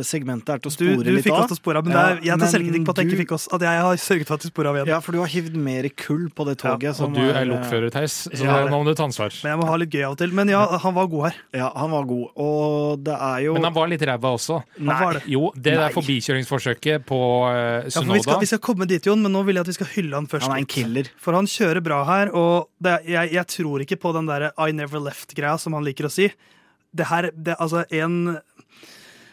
[0.04, 1.94] segmentet er til å Du, spore du litt fikk oss til å spore av, men
[1.96, 4.28] Ja, er, jeg tar selvkritikk på at jeg ikke fikk oss At jeg har sørget
[4.28, 4.90] for at vi sporer av igjen.
[4.92, 6.96] Ja, for du har hivd mer kull på det toget.
[6.98, 8.58] som Og du var, er eh, lokfører, Theis, så Ja.
[8.68, 9.32] nå må du ta ansvar.
[9.42, 10.34] Men jeg må ha litt gøy av og til.
[10.36, 11.38] Men ja, han var god her.
[11.62, 12.26] Ja, han var god.
[12.36, 14.60] Og det er jo Men han var litt ræva også.
[14.78, 15.00] Nei.
[15.00, 15.22] var det.
[15.32, 15.80] Jo, det Nei.
[15.80, 19.44] der forbikjøringsforsøket på uh, Ja, for vi, skal, vi skal komme dit, Jon, men nå
[19.48, 20.44] vil jeg at vi skal hylle han først.
[20.48, 21.08] Han er en killer.
[21.16, 24.70] For han kjører bra her, og det, jeg, jeg tror ikke på den der I
[24.76, 26.28] never left-greia som han liker å si.
[26.90, 28.38] Det her, det, altså en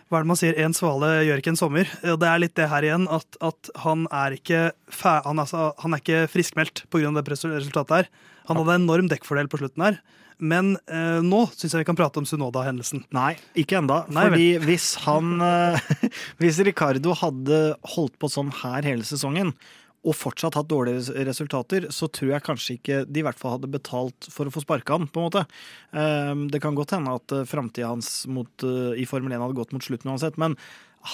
[0.07, 0.57] Hva er det man sier?
[0.63, 1.89] En svale gjør ikke en sommer.
[1.99, 5.95] Det er litt det her igjen, at, at han er ikke fæ, han, altså, han
[5.95, 7.11] er ikke friskmeldt pga.
[7.17, 8.09] det resultatet her.
[8.47, 9.99] Han hadde enorm dekkfordel på slutten her.
[10.37, 13.03] Men eh, nå syns jeg vi kan prate om Sunoda-hendelsen.
[13.15, 14.03] Nei, ikke enda.
[14.13, 15.89] Nei, Fordi hvis han eh,
[16.41, 17.61] Hvis Ricardo hadde
[17.95, 19.55] holdt på sånn her hele sesongen,
[20.07, 23.69] og fortsatt hatt dårlige resultater, så tror jeg kanskje ikke de i hvert fall hadde
[23.73, 25.43] betalt for å få sparka han, på en måte.
[25.91, 29.73] Eh, Det kan godt hende at framtida hans mot, eh, i Formel 1 hadde gått
[29.75, 30.55] mot slutten uansett, men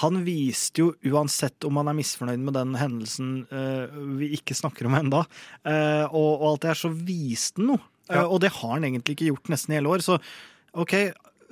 [0.00, 3.86] han viste jo, uansett om han er misfornøyd med den hendelsen eh,
[4.18, 5.24] vi ikke snakker om enda,
[5.66, 7.82] eh, og, og alt det her, så viste han noe.
[8.08, 8.26] Eh, Ja.
[8.28, 10.02] og det har han egentlig ikke gjort nesten i hele år.
[10.04, 10.18] Så
[10.74, 10.92] OK,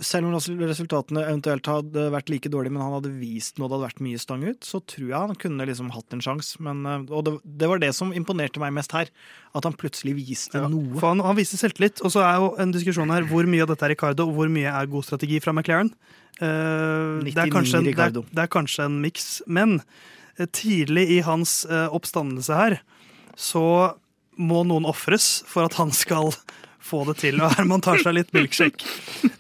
[0.01, 3.89] selv om resultatene eventuelt hadde vært like dårlige, men han hadde vist noe det hadde
[3.91, 6.57] vært mye stang ut, så tror jeg han kunne liksom hatt en sjanse.
[6.61, 9.11] Eh, Og det, det var det som imponerte meg mest her.
[9.53, 10.97] At han plutselig viste Ja, noe.
[10.97, 12.01] For han, han viste selvtillit.
[12.07, 14.53] Og så er jo en diskusjon her hvor mye av dette er Ricardo, og hvor
[14.53, 15.93] mye er god strategi fra McLaren.
[16.41, 19.29] Uh, det, er kanskje en, det, er, det er kanskje en miks.
[19.47, 19.81] Men
[20.39, 22.81] eh, tidlig i hans uh, oppstandelse her,
[23.37, 23.67] så
[24.41, 26.33] må noen ofres for at han skal
[26.83, 27.41] få det til.
[27.43, 28.87] Og Herman tar seg litt milkshake.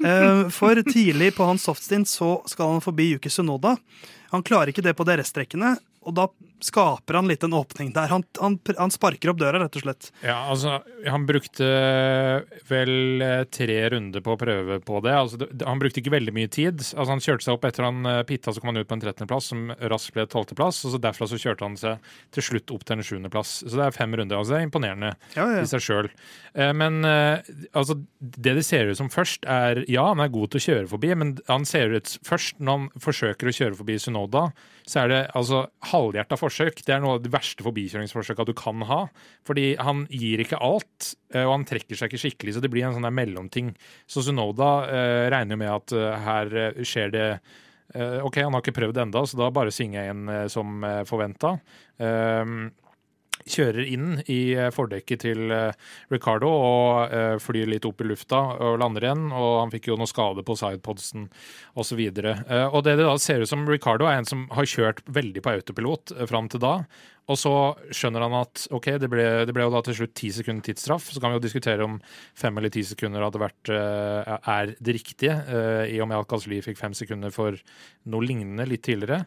[0.02, 3.76] Eh, for tidlig på hans softstint så skal han forbi Yuki Sunoda.
[4.32, 6.26] Han klarer ikke det på DRS-trekkene, og da
[6.62, 8.08] skaper han litt en åpning der.
[8.12, 10.10] Han, han, han sparker opp døra, rett og slett.
[10.24, 11.66] Ja, altså, han brukte
[12.68, 15.14] vel eh, tre runder på å prøve på det.
[15.16, 16.80] Altså, det han brukte ikke veldig mye tid.
[16.82, 19.04] Altså, han kjørte seg opp etter han eh, pitta, så kom han ut på en
[19.04, 20.82] 13.-plass, som raskt ble 12.-plass.
[20.86, 23.54] Og så derfra så kjørte han seg til slutt opp til en 7.-plass.
[23.66, 24.38] Så det er fem runder.
[24.40, 25.62] Altså, det er imponerende Ja, ja.
[25.64, 26.10] i seg sjøl.
[26.76, 30.60] Men eh, altså, det det ser ut som først, er ja, han er god til
[30.60, 34.42] å kjøre forbi, men han ser ut først når han forsøker å kjøre forbi Sunoda,
[34.86, 36.51] så er det altså halvhjerta forsøk.
[36.60, 39.00] Det er noe av de verste forbikjøringsforsøka du kan ha.
[39.48, 42.86] Fordi han gir ikke alt, eh, og han trekker seg ikke skikkelig, så det blir
[42.88, 43.72] en sånn der mellomting.
[44.10, 48.54] Så Sunoda eh, regner jo med at eh, her eh, skjer det eh, OK, han
[48.56, 51.56] har ikke prøvd enda, så da bare svinger jeg inn som forventa.
[52.02, 52.70] Um,
[53.48, 55.74] kjører inn i eh, fordekket til eh,
[56.12, 59.24] Ricardo og eh, flyr litt opp i lufta og lander igjen.
[59.30, 61.28] Og han fikk jo noe skade på sidepodsen
[61.78, 62.02] osv.
[62.22, 65.42] Uh, og det det da ser ut som Ricardo er en som har kjørt veldig
[65.42, 66.74] på autopilot fram til da.
[67.30, 67.52] Og så
[67.94, 71.06] skjønner han at ok, det ble, det ble jo da til slutt ti sekunder tidsstraff.
[71.14, 72.00] Så kan vi jo diskutere om
[72.38, 76.30] fem eller ti sekunder hadde vært, uh, er det riktige, uh, i og med at
[76.32, 77.58] Gasly fikk fem sekunder for
[78.10, 79.22] noe lignende litt tidligere.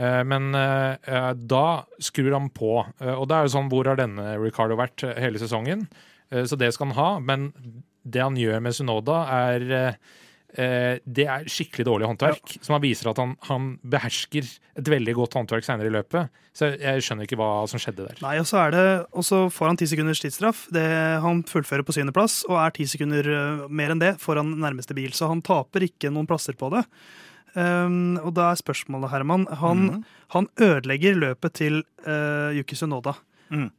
[0.00, 1.66] Uh, men da
[2.02, 2.72] skrur han på.
[2.82, 5.86] og det er jo sånn, hvor har denne Ricardo vært hele sesongen?
[6.34, 7.08] så det skal han ha.
[7.22, 7.42] Men
[8.02, 9.20] det han gjør med Sunoda,
[9.52, 10.22] er Eh,
[10.54, 12.60] det er skikkelig dårlig håndverk, ja.
[12.62, 14.46] som han viser at han, han, behersker
[14.78, 16.30] et veldig godt håndverk senere i løpet.
[16.54, 18.20] Så jeg skjønner ikke hva som skjedde der.
[18.22, 20.68] Nei, Og så, er det, og så får han ti sekunders tidsstraff.
[20.74, 20.84] Det,
[21.24, 25.10] han fullfører på syvendeplass og er ti sekunder uh, mer enn det foran nærmeste bil.
[25.16, 26.84] Så han taper ikke noen plasser på det.
[27.54, 29.98] Um, og da er spørsmålet, Herman Han, mm.
[30.34, 33.16] han ødelegger løpet til uh, Yuki Sunoda.
[33.50, 33.70] Mm.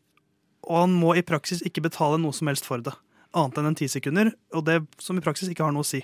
[0.66, 2.96] Og han må i praksis ikke betale noe som helst for det.
[3.36, 6.04] Annet enn en ti sekunder, og det som i praksis ikke har noe å si.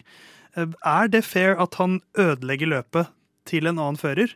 [0.58, 3.12] Eh, er det fair at han ødelegger løpet
[3.50, 4.36] til en annen fører,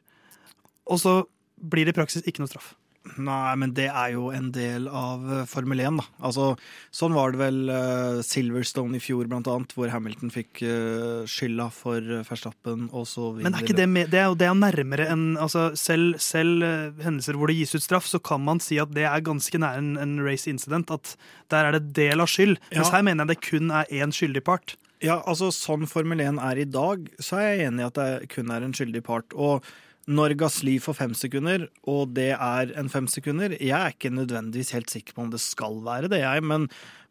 [0.85, 1.19] og så
[1.61, 2.73] blir det i praksis ikke noe straff?
[3.21, 6.05] Nei, men det er jo en del av eh, Formel 1, da.
[6.25, 6.47] Altså,
[6.89, 11.67] sånn var det vel uh, Silverstone i fjor, blant annet, hvor Hamilton fikk uh, skylda
[11.73, 13.45] for Verstappen, og så videre.
[13.45, 16.65] Men er ikke det, med, det er jo det er nærmere enn altså, Selv, selv
[17.03, 19.77] hendelser hvor det gis ut straff, så kan man si at det er ganske nær
[19.77, 20.89] en, en race incident.
[20.89, 21.13] At
[21.53, 22.57] der er det del av skyld.
[22.71, 22.81] Ja.
[22.81, 24.77] Mens her mener jeg det kun er én skyldig part.
[25.03, 28.29] Ja, altså Sånn Formel 1 er i dag, så er jeg enig i at det
[28.31, 29.35] kun er en skyldig part.
[29.35, 29.65] Og
[30.05, 34.75] når Gasli får fem sekunder, og det er en fem sekunder Jeg er ikke nødvendigvis
[34.75, 36.43] helt sikker på om det skal være det, jeg.
[36.45, 36.67] Men,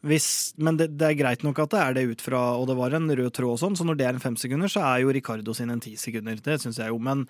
[0.07, 2.79] hvis, men det, det, er greit nok at det er det ut fra Og det
[2.79, 5.03] var en rød tråd og sånn, så når det er en fem sekunder, så er
[5.03, 6.39] jo Ricardo sin en ti sekunder.
[6.39, 7.01] Det syns jeg jo.
[7.03, 7.27] Men,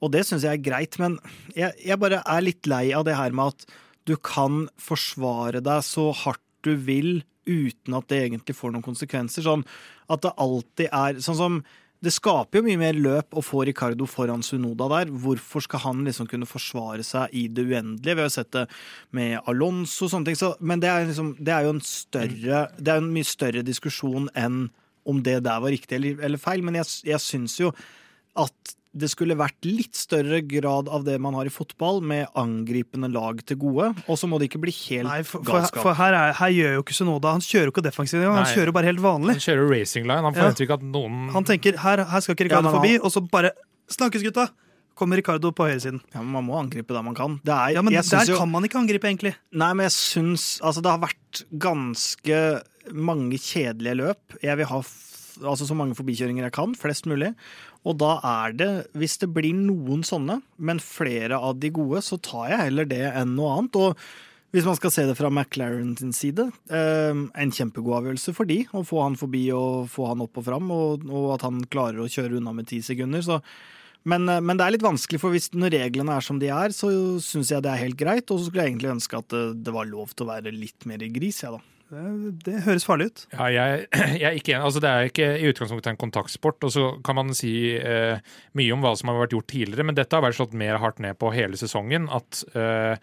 [0.00, 1.20] og det syns jeg er greit, men
[1.52, 3.68] jeg, jeg bare er litt lei av det her med at
[4.08, 9.44] du kan forsvare deg så hardt du vil uten at det egentlig får noen konsekvenser.
[9.44, 9.64] Sånn
[10.10, 11.64] at det alltid er Sånn som
[12.04, 15.12] det skaper jo mye mer løp å få Ricardo foran Sunoda der.
[15.24, 18.12] Hvorfor skal han liksom kunne forsvare seg i det uendelige?
[18.12, 18.64] Vi har jo sett det
[19.16, 20.36] med Alonso og sånne ting.
[20.36, 23.64] Så, men det er, liksom, det er, jo en større Det er en mye større
[23.64, 24.66] diskusjon enn
[25.08, 26.64] om det der var riktig eller, eller feil.
[26.66, 27.72] Men jeg, jeg syns jo
[28.40, 33.10] at det skulle vært litt større grad av det man har i fotball, med angripende
[33.10, 33.90] lag til gode.
[34.06, 35.82] Og så må det ikke bli helt Nei, for, galskap.
[35.82, 38.52] For, her, er, her, gjør jo ikke Sunoda Han kjører jo ikke defensivt engang, han
[38.54, 39.36] kjører bare helt vanlig.
[39.38, 40.68] Han kjører racing line, han forventer ja.
[40.68, 43.54] ikke at noen Han tenker her, her skal ikke Ricardo ja, forbi, og så bare
[43.92, 44.48] Snakkes, gutta!
[44.94, 45.98] Kommer Ricardo på høyresiden.
[46.14, 47.40] Ja, men Man må angripe der man kan.
[47.42, 49.34] Er, ja, Men der jo, kan man ikke angripe, egentlig.
[49.50, 52.38] Nei, men jeg syns Altså, det har vært ganske
[52.94, 54.38] mange kjedelige løp.
[54.44, 54.80] Jeg vil ha
[55.42, 57.32] altså så mange forbikjøringer jeg kan, flest mulig.
[57.84, 62.20] Og da er det, hvis det blir noen sånne, men flere av de gode, så
[62.22, 63.80] tar jeg heller det enn noe annet.
[63.80, 68.46] Og hvis man skal se det fra McLaren sin side, eh, en kjempegod avgjørelse for
[68.46, 71.64] de, å få han forbi og få han opp og fram, og, og at han
[71.66, 73.24] klarer å kjøre unna med ti sekunder.
[73.26, 73.40] så
[74.04, 76.74] men, eh, men, det er litt vanskelig, for hvis når reglene er som de er,
[76.76, 76.92] så
[77.24, 78.28] syns jeg det er helt greit.
[78.28, 80.86] Og så skulle jeg egentlig ønske at det, det var lov til å være litt
[80.88, 81.73] mer gris, jeg, ja, da.
[82.44, 83.24] Det, høres farlig ut.
[83.34, 83.88] Ja, jeg,
[84.20, 84.68] jeg er ikke enig.
[84.68, 86.64] Altså, det er ikke i utgangspunktet en kontaktsport.
[86.66, 88.22] Og så kan man si eh,
[88.58, 91.02] mye om hva som har vært gjort tidligere, men dette har vært slått mer hardt
[91.04, 92.08] ned på hele sesongen.
[92.14, 92.96] At eh,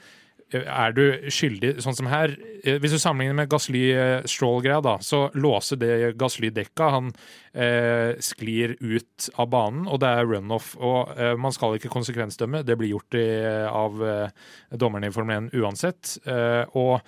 [0.52, 2.34] er du skyldig, sånn som her
[2.66, 6.92] eh, Hvis du sammenligner med Gasly-Stroll-greia, da, så låser det Gasly dekka.
[6.98, 7.10] Han
[7.54, 10.74] eh, sklir ut av banen, og det er runoff.
[10.80, 13.26] Og eh, man skal ikke konsekvensdømme, det blir gjort i,
[13.72, 16.18] av eh, dommerne i Formel 1 uansett.
[16.28, 17.00] Eh, og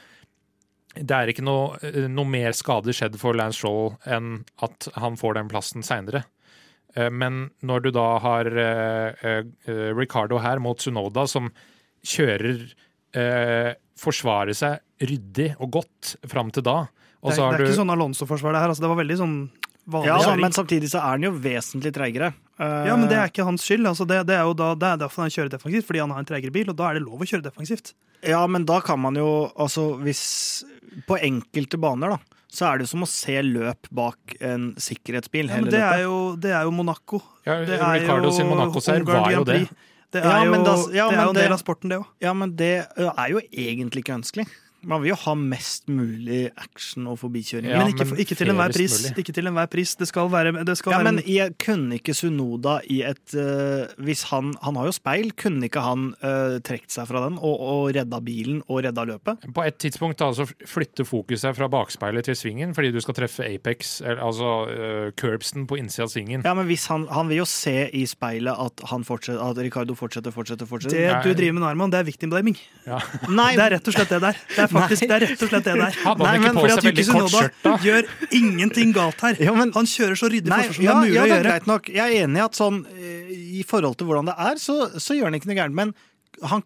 [0.93, 5.17] det er ikke noe, eh, noe, mer skade skjedd for Lance Stroll enn at han
[5.17, 6.23] får den plassen seinere.
[6.93, 9.41] Eh, men når du da har uh,
[9.97, 11.51] Ricardo her mot Sunoda, som
[12.03, 12.65] kjører
[13.93, 17.65] Forsvarer seg ryddig og godt fram til da Det er, det er du...
[17.67, 18.71] ikke sånn Alonso-forsvar, det her.
[18.73, 19.35] Altså, det var veldig sånn
[19.93, 22.31] vanlig ja, altså, Men samtidig så er han jo vesentlig treigere.
[22.57, 23.85] ja, men det er ikke hans skyld.
[23.91, 26.25] Altså, det, det, er jo da, det er derfor han kjører defensivt, fordi han har
[26.25, 27.93] en treigere bil, og da er det lov å kjøre defensivt.
[28.27, 30.23] Ja, men da kan man jo altså hvis
[31.09, 35.49] på enkelte baner, da, så er det som å se løp bak en sikkerhetsbil.
[35.49, 37.21] Ja, men det er, jo, det er, jo, Monaco.
[37.47, 39.63] Ja, det er Ricardo sin Monaco-seier var jo det.
[40.13, 42.09] Det er, ja, jo, da, ja, det er jo en del av sporten, det òg.
[42.21, 44.45] Ja, men det er jo egentlig ikke ønskelig.
[44.83, 47.69] Man vil jo ha mest mulig action og forbikjøring.
[47.71, 48.97] Ja, men ikke, men ikke til enhver pris.
[48.99, 49.13] mulig.
[49.23, 49.95] Ikke til enhver pris.
[49.99, 53.87] Det skal være, det skal Ja, være men jeg kunne ikke Sunoda i et uh,
[54.03, 57.55] Hvis han Han har jo speil, kunne ikke han uh, trukket seg fra den og,
[57.63, 59.47] og redda bilen og redda løpet?
[59.55, 63.45] På et tidspunkt da, så flytter fokuset fra bakspeilet til svingen, fordi du skal treffe
[63.47, 66.43] Apex, altså uh, curbsen på innsida av svingen.
[66.45, 69.95] Ja, men hvis han, han vil jo se i speilet at, han fortsetter, at Ricardo
[69.97, 70.97] fortsetter, fortsetter, fortsetter.
[70.99, 71.21] det Nei.
[71.23, 72.57] du driver med nå, Arman, det er victim blaming.
[72.87, 72.99] Ja.
[73.29, 74.39] Nei, Det er rett og slett det der.
[74.55, 75.97] Det er faktisk, det er rett og slett det der.
[76.07, 77.73] Hadde han men ikke på seg veldig kort skjørt da?
[77.87, 78.09] gjør
[78.39, 79.41] ingenting galt her.
[79.43, 81.35] Ja, men- Han kjører så ryddig forsvar som ja, det er mulig ja, det er
[81.37, 81.49] gjøre.
[81.51, 81.91] greit nok.
[81.93, 85.17] Jeg er enig i at sånn eh, i forhold til hvordan det er, så, så
[85.17, 85.77] gjør han ikke noe gærent.
[85.81, 85.93] Men
[86.43, 86.63] han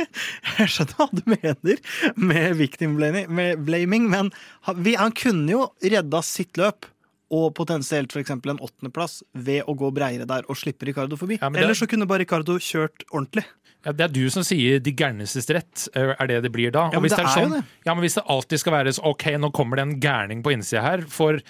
[0.58, 1.78] Jeg skjønner hva du mener
[2.16, 4.32] med victim blaming, med blaming men
[4.66, 6.88] han kunne jo redda sitt løp.
[7.32, 8.30] Og potensielt f.eks.
[8.36, 11.38] en åttendeplass ved å gå breiere der og slippe Ricardo forbi.
[11.40, 13.44] Ja, Eller så kunne bare Ricardo kjørt ordentlig.
[13.84, 16.86] ja, det er du som sier de gærnestes rett, eh, er det det blir da.
[16.92, 17.82] Ja, men det det er er jo sånn, det.
[17.84, 20.52] ja, men hvis det alltid skal være så, OK, nå kommer det en gærning på
[20.54, 21.40] innsida her, for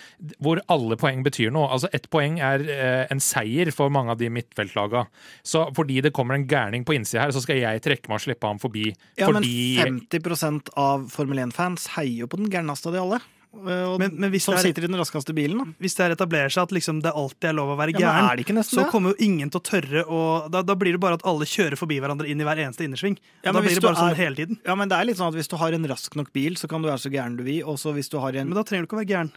[0.42, 1.68] hvor alle poeng betyr noe.
[1.70, 5.04] Altså Ett poeng er eh, en seier for mange av de midtfeltlaga.
[5.46, 8.26] Så fordi det kommer en gærning på innsida her, så skal jeg trekke meg og
[8.26, 8.88] slippe ham forbi.
[9.18, 13.20] Ja, fordi men 50 av Formel 1-fans heier jo på den gærneste av de alle.
[13.54, 15.58] Eh, Men, men hvis, som er, sitter i den raskeste bilen.
[15.58, 15.64] Da.
[15.80, 18.42] hvis det er etablerer seg at liksom det alltid er lov å være Ja, gæren,
[18.44, 21.14] ikke nesten så kommer jo ingen til å tørre å da, da blir det bare
[21.20, 23.16] at alle kjører forbi hverandre inn i hver eneste innersving.
[23.44, 24.58] Ja, da blir det bare sånn er- hele tiden.
[24.66, 26.68] Ja, men det er litt sånn at Hvis du har en rask nok bil, så
[26.68, 27.62] kan du være så gæren du vil.
[27.64, 29.32] Og så hvis du har en Men da trenger du ikke å være gæren.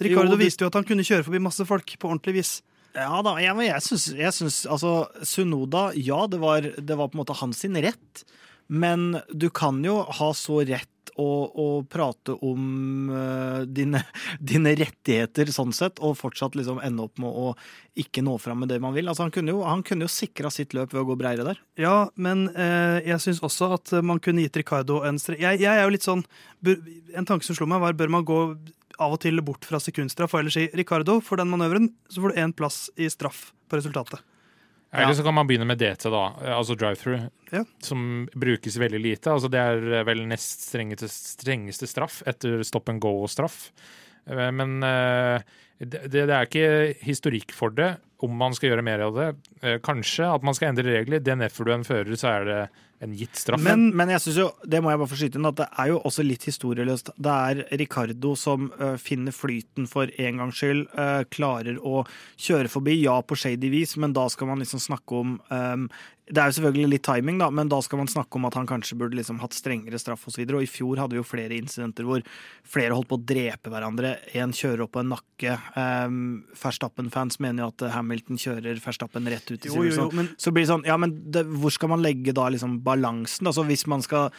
[0.00, 2.62] Ricardo Jo, det- viste jo at han kunne kjøre forbi masse folk på ordentlig vis.
[2.94, 7.08] Ja da, jeg, men jeg syns, jeg syns Altså, Sunoda, ja, det var, det var
[7.08, 8.24] på en måte hans sin rett.
[8.68, 14.02] Men du kan jo ha så rett å, å prate om uh, dine,
[14.52, 17.52] dine rettigheter sånn sett, og fortsatt liksom ende opp med å
[17.98, 19.10] ikke nå fram med det man vil.
[19.10, 21.62] Altså, han kunne jo, han jo sikra sitt løp ved å gå breiere der.
[21.80, 25.42] Ja, men uh, jeg syns også at man kunne gitt Ricardo en strek.
[25.42, 26.24] Jeg, jeg er jo litt sånn
[27.14, 28.38] En tanke som slo meg, var bør man gå
[28.98, 32.34] av og til bort fra sekundstraff og ellers si Ricardo, for den manøveren så får
[32.34, 34.22] du én plass i straff på resultatet.
[34.92, 36.22] Eller så kan man begynne med DT, da.
[36.56, 37.26] Altså drive-through.
[37.52, 37.64] Ja.
[37.84, 39.30] Som brukes veldig lite.
[39.34, 43.70] Altså det er vel nest strengeste, strengeste straff etter stop and go-straff.
[44.28, 45.42] Eh, Men eh,
[45.78, 49.28] det, det er ikke historikk for det, om man skal gjøre mer av det.
[49.62, 51.20] Eh, Kanskje at man skal endre regler.
[51.20, 52.60] DNF-er du en fører, så er det
[53.04, 53.62] en gitt straff.
[53.62, 55.92] Men, men jeg synes jo, det må jeg bare få skyte inn, at det er
[55.92, 57.12] jo også litt historieløst.
[57.16, 62.02] Det er Ricardo som uh, finner flyten for en gangs skyld, Uh, klarer å
[62.40, 65.84] kjøre forbi, ja på shady vis, men da skal man liksom snakke om um,
[66.28, 68.66] Det er jo selvfølgelig litt timing, da, men da skal man snakke om at han
[68.68, 70.42] kanskje burde liksom hatt strengere straff osv.
[70.42, 72.24] Og, og i fjor hadde vi jo flere incidenter hvor
[72.68, 74.10] flere holdt på å drepe hverandre.
[74.36, 75.54] En kjører opp på en nakke.
[75.72, 76.18] Um,
[76.60, 80.66] Verstappen-fans mener jo at Hamilton kjører Verstappen rett ut i jo, jo, men Så blir
[80.66, 83.48] det sånn, ja, men det, hvor skal man legge da liksom balansen?
[83.48, 84.32] Altså Hvis man skal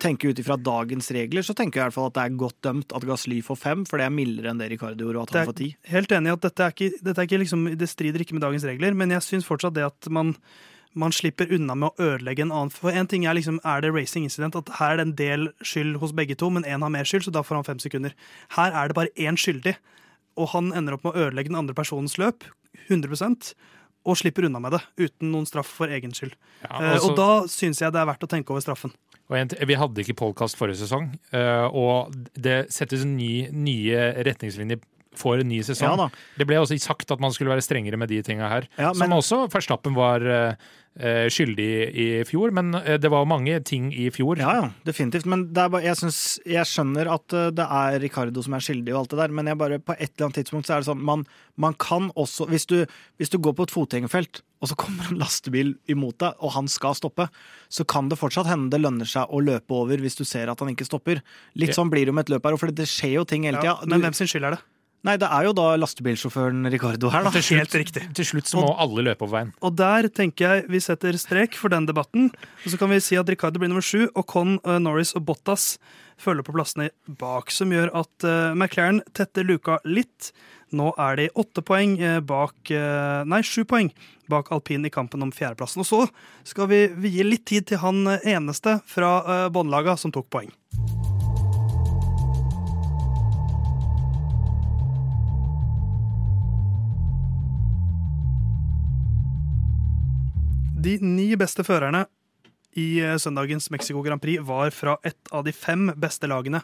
[0.00, 2.60] tenke ut ifra dagens regler, så tenker jeg i hvert fall at det er godt
[2.64, 5.50] dømt at Gasly får fem, for det er mildere enn det Ricardo gjorde, at han
[5.50, 5.70] får ti.
[5.92, 8.46] helt enig i at dette er ikke, dette er ikke liksom, det strider ikke med
[8.46, 10.32] dagens regler, men jeg syns fortsatt det at man,
[10.96, 12.72] man slipper unna med å ødelegge en annen.
[12.72, 15.46] For en ting er liksom, er det racing incident, at her er det en del
[15.60, 18.16] skyld hos begge to, men én har mer skyld, så da får han fem sekunder.
[18.56, 19.76] Her er det bare én skyldig,
[20.40, 22.48] og han ender opp med å ødelegge den andre personens løp,
[22.88, 23.52] 100
[24.04, 26.34] og slipper unna med det, uten noen straff for egen skyld.
[26.62, 28.92] Ja, Eh, altså- og da syns jeg det er verdt å tenke over straffen.
[29.30, 34.80] Vi hadde ikke podkast forrige sesong, eh, og det settes ny, nye retningslinjer
[35.20, 35.98] for en ny sesong.
[36.00, 36.08] Ja.
[36.38, 38.70] Det ble også sagt at man skulle være strengere med de tinga her.
[38.80, 40.56] Ja, Som også Verstappen var eh,
[40.98, 44.38] eh, skyldig i fjor, men eh, det var mange ting i fjor.
[44.40, 45.28] Ja, ja, definitivt.
[45.30, 48.64] Men det er bare, jeg, synes, jeg skjønner at uh, det er Ricardo som er
[48.64, 50.84] skyldig og alt det der, men jeg bare, på et eller annet tidspunkt så er
[50.84, 51.24] det sånn man,
[51.60, 52.82] man kan også hvis du,
[53.20, 56.70] hvis du går på et fotgjengerfelt, og så kommer en lastebil imot deg, og han
[56.72, 57.28] skal stoppe,
[57.68, 60.62] så kan det fortsatt hende det lønner seg å løpe over hvis du ser at
[60.62, 61.20] han ikke stopper.
[61.60, 63.60] Litt sånn blir det jo med et løp her, for det skjer jo ting hele
[63.64, 64.62] Ja, men hvem sin skyld er det?
[65.04, 67.32] Nei, det er jo da lastebilsjåføren Ricardo her, da.
[67.34, 68.04] Til slutt, Helt riktig.
[68.16, 69.50] Til slutt så må alle løpe over veien.
[69.60, 72.30] Og der tenker jeg vi setter strek for den debatten.
[72.64, 75.26] Og så kan vi si at Ricardo blir nummer sju, og Con, eh, Norris og
[75.28, 75.74] Bottas
[76.16, 76.88] følger på plassene
[77.20, 80.30] bak, som gjør at uh, McLaren tetter luka litt.
[80.72, 82.72] Nå er de åtte poeng eh, bak
[83.28, 83.92] Nei, sju poeng
[84.30, 85.84] bak alpin i kampen om fjerdeplassen.
[85.84, 86.00] Og så
[86.48, 90.48] skal vi, gi litt tid til han eneste fra båndlaga som tok poeng.
[100.84, 102.02] De ni beste førerne
[102.76, 106.60] i eh, søndagens Mexico Grand Prix var fra ett av de fem beste lagene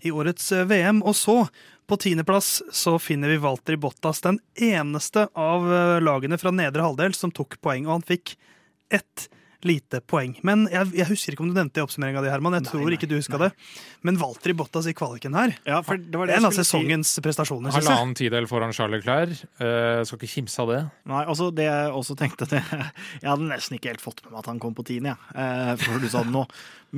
[0.00, 1.02] i årets eh, VM.
[1.04, 1.34] Og så,
[1.84, 7.12] på tiendeplass, så finner vi Walter Bottas, den eneste av eh, lagene fra nedre halvdel
[7.18, 8.38] som tok poeng, og han fikk
[8.88, 9.28] ett
[9.66, 10.36] lite poeng.
[10.46, 12.54] Men jeg, jeg husker ikke om du nevnte i oppsummeringa di, Herman.
[12.54, 13.48] Jeg Nei, tror nei, ikke du huska det.
[14.06, 16.70] Men Valtteri Bottas i kvaliken her, Ja, for det var det en av skulle si.
[16.76, 17.88] sesongens prestasjoner, syns jeg.
[17.90, 19.42] Halvannen tidel foran Charles Leclerc.
[19.58, 20.80] Uh, skal ikke kimse av det.
[21.10, 22.62] Nei, altså det jeg også tenkte det,
[23.22, 25.34] Jeg hadde nesten ikke helt fått med meg at han kom på tiende, jeg.
[25.34, 26.44] uh, før du sa det nå.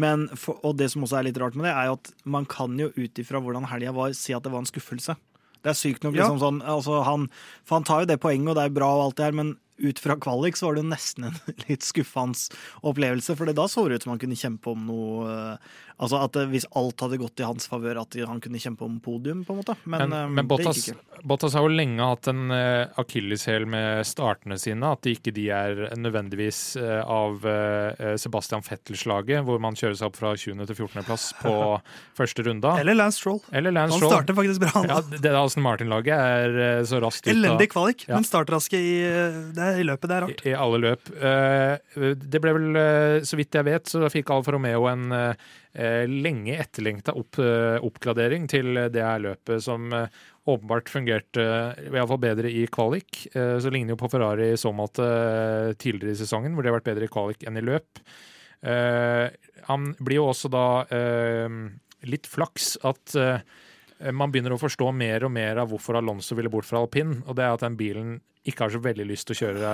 [0.04, 2.44] Men, for, og det som også er litt rart med det, er jo at man
[2.46, 5.16] kan jo ut ifra hvordan helga var, si at det var en skuffelse.
[5.64, 6.24] Det er sykt nok Ja.
[6.28, 7.26] liksom sånn altså han,
[7.68, 9.50] For han tar jo det poenget, og det er bra og alt det her, men
[9.81, 13.37] ut fra kvalik så var det jo nesten en litt skuffende opplevelse.
[13.39, 16.48] For da så det ut som han kunne kjempe om noe eh, Altså at eh,
[16.48, 19.61] hvis alt hadde gått i hans favør, at han kunne kjempe om podium, på en
[19.61, 19.74] måte.
[19.84, 20.86] Men, Men, eh, men Bottas.
[21.28, 24.88] Bottas har jo lenge hatt en uh, akilleshæl med startene sine.
[24.96, 30.09] At de ikke de er nødvendigvis eh, av eh, Sebastian Fettel-slaget, hvor man kjører seg
[30.09, 30.64] opp fra 20.
[30.70, 31.05] til 14.
[31.05, 31.53] plass på
[32.18, 32.78] første runda.
[32.80, 33.42] Eller Lance Stroll.
[33.53, 34.84] Eller Lance Han starter faktisk bra.
[34.88, 38.16] Ja, det Aston Martin-laget er eh, så raskt ut av Elendig kvalik, Ja.
[38.16, 38.96] men startraske i,
[39.57, 40.09] det i løpet.
[40.09, 40.44] Det er rart.
[40.46, 41.12] i, i alle løp.
[41.20, 45.28] Eh, det ble vel, eh, så vidt jeg vet, så fikk Alfa Romeo en eh,
[45.30, 45.70] eh,
[46.11, 50.09] lenge etterlengta opp, eh, oppgradering til det her løpet, som eh,
[50.51, 51.45] åpenbart fungerte
[51.93, 53.27] iallfall bedre i kvalik.
[53.35, 56.73] Eh, Så ligner jo på Ferrari i så måte eh, tidligere i sesongen, hvor de
[56.73, 58.03] har vært bedre i kvalik enn i løp.
[58.66, 59.31] Eh,
[59.68, 61.49] Han blir jo også da eh,
[62.11, 63.45] litt flaks at eh,
[64.12, 67.36] man begynner å forstå mer og mer av hvorfor Alonso ville bort fra alpin, og
[67.36, 69.72] det er at den bilen ikke har så veldig lyst til å kjøre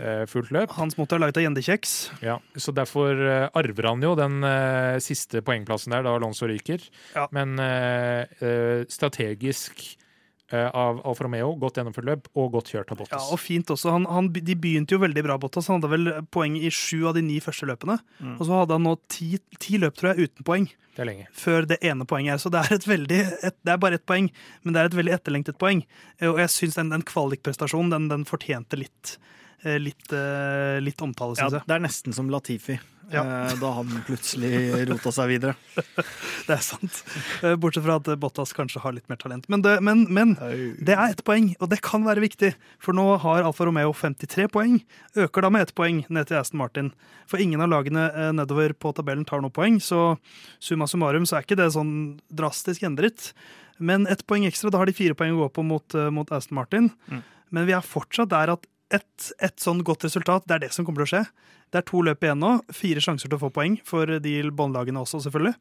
[0.00, 0.72] eh, fullt løp.
[0.78, 1.92] Hans motor er laget av gjendekjeks.
[2.24, 6.80] Ja, så derfor eh, arver han jo den eh, siste poengplassen der, da Alonso ryker.
[7.12, 7.26] Ja.
[7.36, 10.05] Men eh, eh, strategisk eh,
[10.54, 13.18] av Alfa Romeo, godt gjennomført løp og godt kjørt av Bottas.
[13.26, 13.90] Ja, og fint også.
[13.90, 15.66] Han, han, de begynte jo veldig bra, Bottas.
[15.66, 17.96] Han hadde vel poeng i sju av de ni første løpene.
[18.20, 18.36] Mm.
[18.38, 20.68] Og så hadde han nå ti, ti løp, tror jeg, uten poeng.
[20.94, 21.26] det er lenge.
[21.34, 22.40] Før det ene poenget.
[22.44, 23.20] Så det er, et veldig,
[23.50, 24.30] et, det er bare ett poeng,
[24.62, 25.82] men det er et veldig etterlengtet poeng.
[26.20, 29.16] Eh, Og jeg syns den, den kvalikprestasjonen, den, den fortjente litt,
[29.64, 31.66] eh, litt, eh, litt omtale, Ja, syns jeg.
[31.66, 32.78] det er nesten som Latifi,
[33.12, 33.22] Ja.
[33.22, 34.50] eh, da han plutselig
[34.88, 35.54] rota seg videre.
[36.46, 37.00] Det er sant.
[37.42, 39.46] Eh, Bortsett fra at Bottas kanskje har litt mer talent.
[39.52, 40.34] Men det, men, men
[40.82, 42.52] det er ett poeng, og det kan være viktig.
[42.82, 44.78] For nå har Alfa Romeo 53 poeng.
[45.18, 46.92] Øker da med ett poeng ned til Aston Martin.
[47.30, 50.16] For ingen av lagene eh, nedover på tabellen tar noe poeng, så
[50.62, 51.94] summa summarum så er ikke det sånn
[52.34, 53.32] drastisk endret.
[53.78, 56.56] Men ett poeng ekstra, da har de fire poeng å gå på mot, mot Aston
[56.58, 56.88] Martin.
[57.12, 57.20] Mm.
[57.54, 60.86] Men vi er fortsatt der at ett et sånn godt resultat, det er det som
[60.86, 61.24] kommer til å skje.
[61.72, 62.52] Det er to løp igjen nå.
[62.74, 65.56] Fire sjanser til å få poeng for de båndlagene også, selvfølgelig.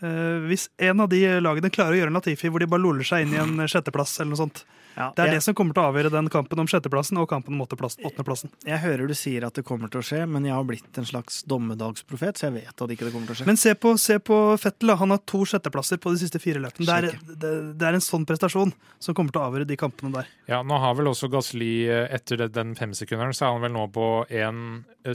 [0.00, 3.06] Eh, hvis en av de lagene klarer å gjøre en Latifi hvor de bare loller
[3.06, 4.64] seg inn i en sjetteplass, eller noe sånt.
[5.00, 7.28] Ja, Det er jeg, det som kommer til å avgjøre den kampen om sjetteplassen og
[7.30, 8.52] kampen om åttendeplassen.
[8.66, 11.08] jeg hører du sier at det kommer til å skje, men jeg har blitt en
[11.08, 13.48] slags dommedagsprofet, så jeg vet at ikke det kommer til å skje.
[13.48, 14.92] Men se på, se på Fettel.
[15.00, 16.86] Han har to sjetteplasser på de siste fire løpene.
[16.86, 20.12] Det er, det, det er en sånn prestasjon som kommer til å avgjøre de kampene
[20.18, 20.30] der.
[20.50, 23.88] Ja, nå har vel også Gasli, eh, etter den femsekunderen, så er han vel nå
[23.94, 24.62] på én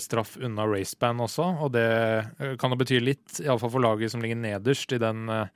[0.01, 4.23] straff unna raceband også, og det eh, kan jo bety litt, iallfall for laget som
[4.23, 5.49] ligger nederst i den eh,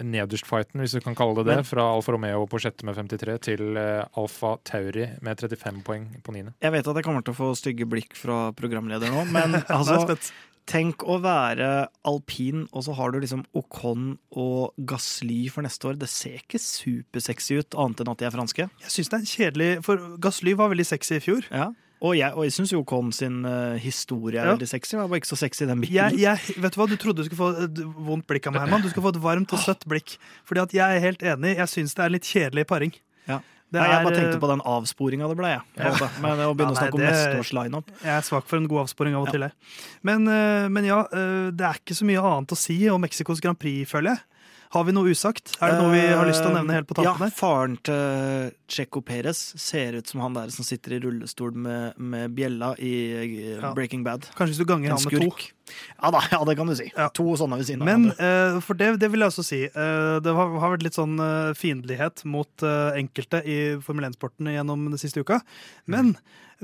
[0.00, 3.38] nederst-fighten, hvis du kan kalle det det, Men- fra Alfa Romeo på sjette med 53
[3.50, 6.54] til eh, Alfa Tauri med 35 poeng på niende.
[6.64, 10.18] Jeg vet at jeg kommer til å få stygge blikk fra programleder nå, men altså.
[10.64, 15.98] Tenk å være alpin, og så har du liksom Ocon og Gasly for neste år.
[16.00, 18.66] Det ser ikke supersexy ut, annet enn at de er franske.
[18.80, 21.44] Jeg syns det er kjedelig, for Gasly var veldig sexy i fjor.
[21.52, 21.66] Ja.
[22.04, 24.52] Og jeg, og jeg syns jo Kon sin uh, historie er Ja.
[24.52, 24.96] veldig sexy.
[25.00, 25.94] Var ikke så sexy, den biten.
[25.96, 28.66] Jeg, jeg, vet du hva, Du trodde du skulle få et vondt blikk av meg,
[28.66, 28.84] Herman.
[28.84, 30.18] Du skal få et varmt og søtt blikk.
[30.44, 31.54] Fordi at jeg er helt enig.
[31.56, 32.92] Jeg syns det er litt kjedelig paring.
[33.30, 33.40] Ja.
[33.72, 35.62] Det Nei, jeg er, bare tenkte eh, på den avsporinga det ble, jeg.
[35.80, 35.94] Ja.
[35.96, 36.20] en.
[36.22, 38.44] Men å begynne Ja, nei, å snakke om det- neste års lineup Jeg er svak
[38.46, 39.48] for en god avsporing av og til.
[40.04, 43.58] Men, eh, men ja, det er ikke så mye annet å si om Mexicos Grand
[43.58, 44.20] Prix, føler jeg.
[44.74, 45.52] Har vi noe usagt?
[45.62, 47.34] Er det noe vi har lyst til å nevne helt på tampen Ja, her?
[47.36, 52.34] faren til Checo Perez ser ut som han der som sitter i rullestol med, med
[52.34, 52.94] bjella i
[53.54, 54.26] eh, Breaking Bad.
[54.34, 55.30] Kanskje hvis du ganger han med to.
[56.02, 56.90] Ja da, ja, det kan du si.
[56.92, 57.08] Ja.
[57.16, 59.64] To sånne ved siden av Men eh, for det, det vil jeg også si.
[59.72, 64.88] Uh, det har, har vært litt sånn uh, fiendtlighet mot enkelte i Formel 1-sporten gjennom
[64.90, 65.40] den siste uka.
[65.90, 66.14] Men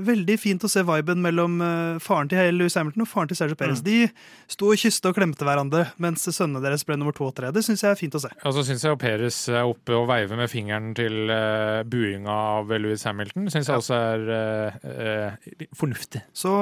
[0.01, 1.59] veldig fint å se viben mellom
[2.01, 3.81] faren til Louis Hamilton og faren til Sergio Perez.
[3.83, 3.85] Mm.
[3.85, 7.51] De sto og kysta og klemte hverandre mens sønnene deres ble nummer to og tre.
[7.53, 8.31] Det syns jeg er fint å se.
[8.47, 12.71] Og så syns jeg Perez er oppe og veiver med fingeren til uh, buinga av
[12.81, 13.51] Louis Hamilton.
[13.53, 15.37] Syns jeg også er
[15.77, 16.23] fornuftig.
[16.33, 16.55] Så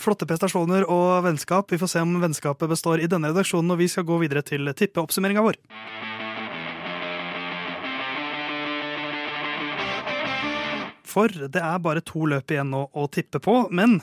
[0.00, 1.72] flotte prestasjoner og vennskap.
[1.76, 4.64] Vi får se om vennskapet består i denne redaksjonen, og vi skal gå videre til
[4.72, 5.58] tippeoppsummeringa vår.
[11.04, 13.98] For det er bare to løp igjen nå å tippe på, men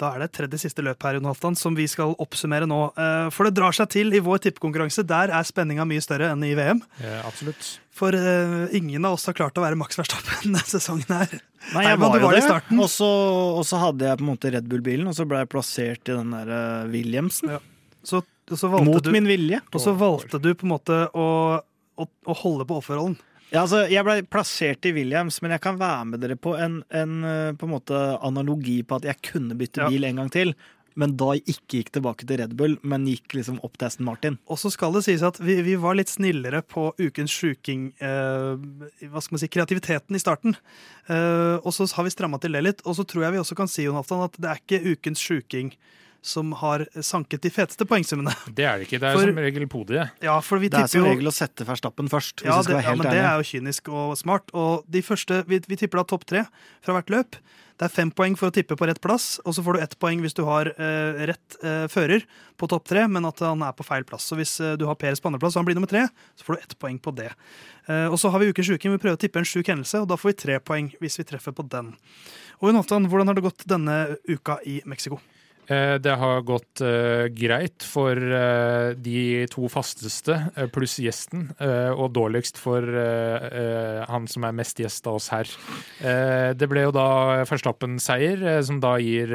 [0.00, 2.80] Da er det tredje siste løp her, Jon Halvdan, som vi skal oppsummere nå.
[2.98, 5.04] Eh, For det drar seg til i vår tippekonkurranse.
[5.06, 6.80] Der er spenninga mye større enn i VM.
[7.02, 7.68] Ja, absolutt.
[7.94, 11.36] For eh, ingen av oss har klart å være Max Verstappen denne sesongen her.
[11.76, 12.78] Nei, jeg var du jo var det.
[12.82, 16.16] Og så, hadde jeg på en måte Red Bull-bilen, og så ble jeg plassert i
[16.18, 17.54] den der eh, Williamsen.
[17.54, 17.62] Ja.
[18.04, 19.62] Så, og så valgte Mot du, min vilje.
[19.72, 21.28] og så valgte du på en måte å,
[21.96, 23.14] å, å holde på offerrollen.
[23.52, 26.80] Ja, altså, jeg ble plassert i Williams, men jeg kan være med dere på en,
[26.94, 30.54] en eh, på en måte analogi på at jeg kunne bytte bil en gang til.
[31.00, 34.36] Men da ikke gikk tilbake til Red Bull, men gikk liksom opp til Aston Martin.
[34.46, 38.54] Og så skal det sies at vi, vi var litt snillere på ukens sjuking eh,
[39.10, 40.54] Hva skal man si, kreativiteten i starten.
[41.10, 42.84] Eh, og så har vi stramma til det litt.
[42.86, 45.74] Og så tror jeg vi også kan si Jonathan, at det er ikke ukens sjuking
[46.24, 48.32] som har sanket de feteste poengsummene.
[48.56, 49.00] Det er det ikke.
[49.02, 50.14] Det er For- som regel podiet.
[50.24, 52.78] Ja, for vi Det er som jo regel å sette Verstappen først, hvis ja, det,
[52.80, 54.48] ja, men men det er jo kynisk og smart.
[54.56, 56.46] Og de første, vi, vi tipper da topp tre
[56.84, 57.36] fra hvert løp.
[57.74, 59.96] Det er fem poeng for å tippe på rett plass, og så får du ett
[59.98, 62.22] poeng hvis du har eh, rett eh, fører
[62.56, 64.28] på topp tre, men at han er på feil plass.
[64.30, 66.04] Så hvis eh, du har Peres på andreplass og han blir nummer tre,
[66.38, 67.32] så får du ett poeng på det.
[67.90, 68.94] Eh, og så har vi ukens uken.
[68.94, 71.26] Vi prøver å tippe en sjuk hendelse, og da får vi tre poeng hvis vi
[71.26, 71.90] treffer på den.
[72.62, 73.98] Og Jon Halvdan, hvordan har det gått denne
[74.30, 75.18] uka i Mexico?
[75.66, 81.46] Eh, Det har gått uh, greit for uh, de to fasteste, uh, pluss gjesten,
[81.94, 85.48] og dårligst for han som er mest gjest av oss her.
[86.54, 89.32] Det ble jo da Verstappen-seier, som da gir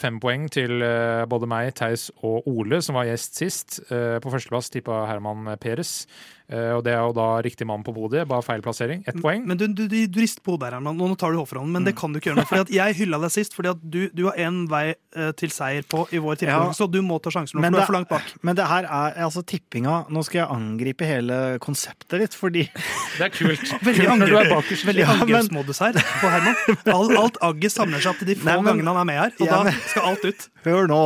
[0.00, 0.82] fem poeng til
[1.30, 3.78] både meg, Theis og Ole, som var gjest sist.
[3.88, 6.06] På førsteplass tippa Herman Peres,
[6.48, 9.02] og det er jo da riktig mann på podiet, bare feil plassering.
[9.06, 9.42] Ett poeng.
[9.46, 10.96] Men du, du, du, du rister på hodet her, Herman.
[10.96, 12.46] Nå tar du offerhånden, men det kan du ikke gjøre nå.
[12.48, 15.52] Fordi at jeg hylla deg sist fordi at du, du har én vei eh, til
[15.52, 16.86] seier på i vår tippekonkurranse, Ja.
[16.86, 18.32] så du må ta sjansen nå, Men for du det- er for langt bak.
[18.48, 23.26] Men det her er altså tippinga Nå skal jeg angripe hele konseptet ditt, fordi Det
[23.28, 23.68] er kult.
[23.88, 24.86] Veldig, Kult når du er bakerst.
[24.88, 25.92] veldig angrepsmodus her
[26.22, 26.56] på Herman.
[26.94, 29.20] Alt, alt agget samler seg opp til de få Nei, men- gangene han er med
[29.20, 30.48] her, og Ja, da skal alt ut.
[30.64, 31.02] Hør nå.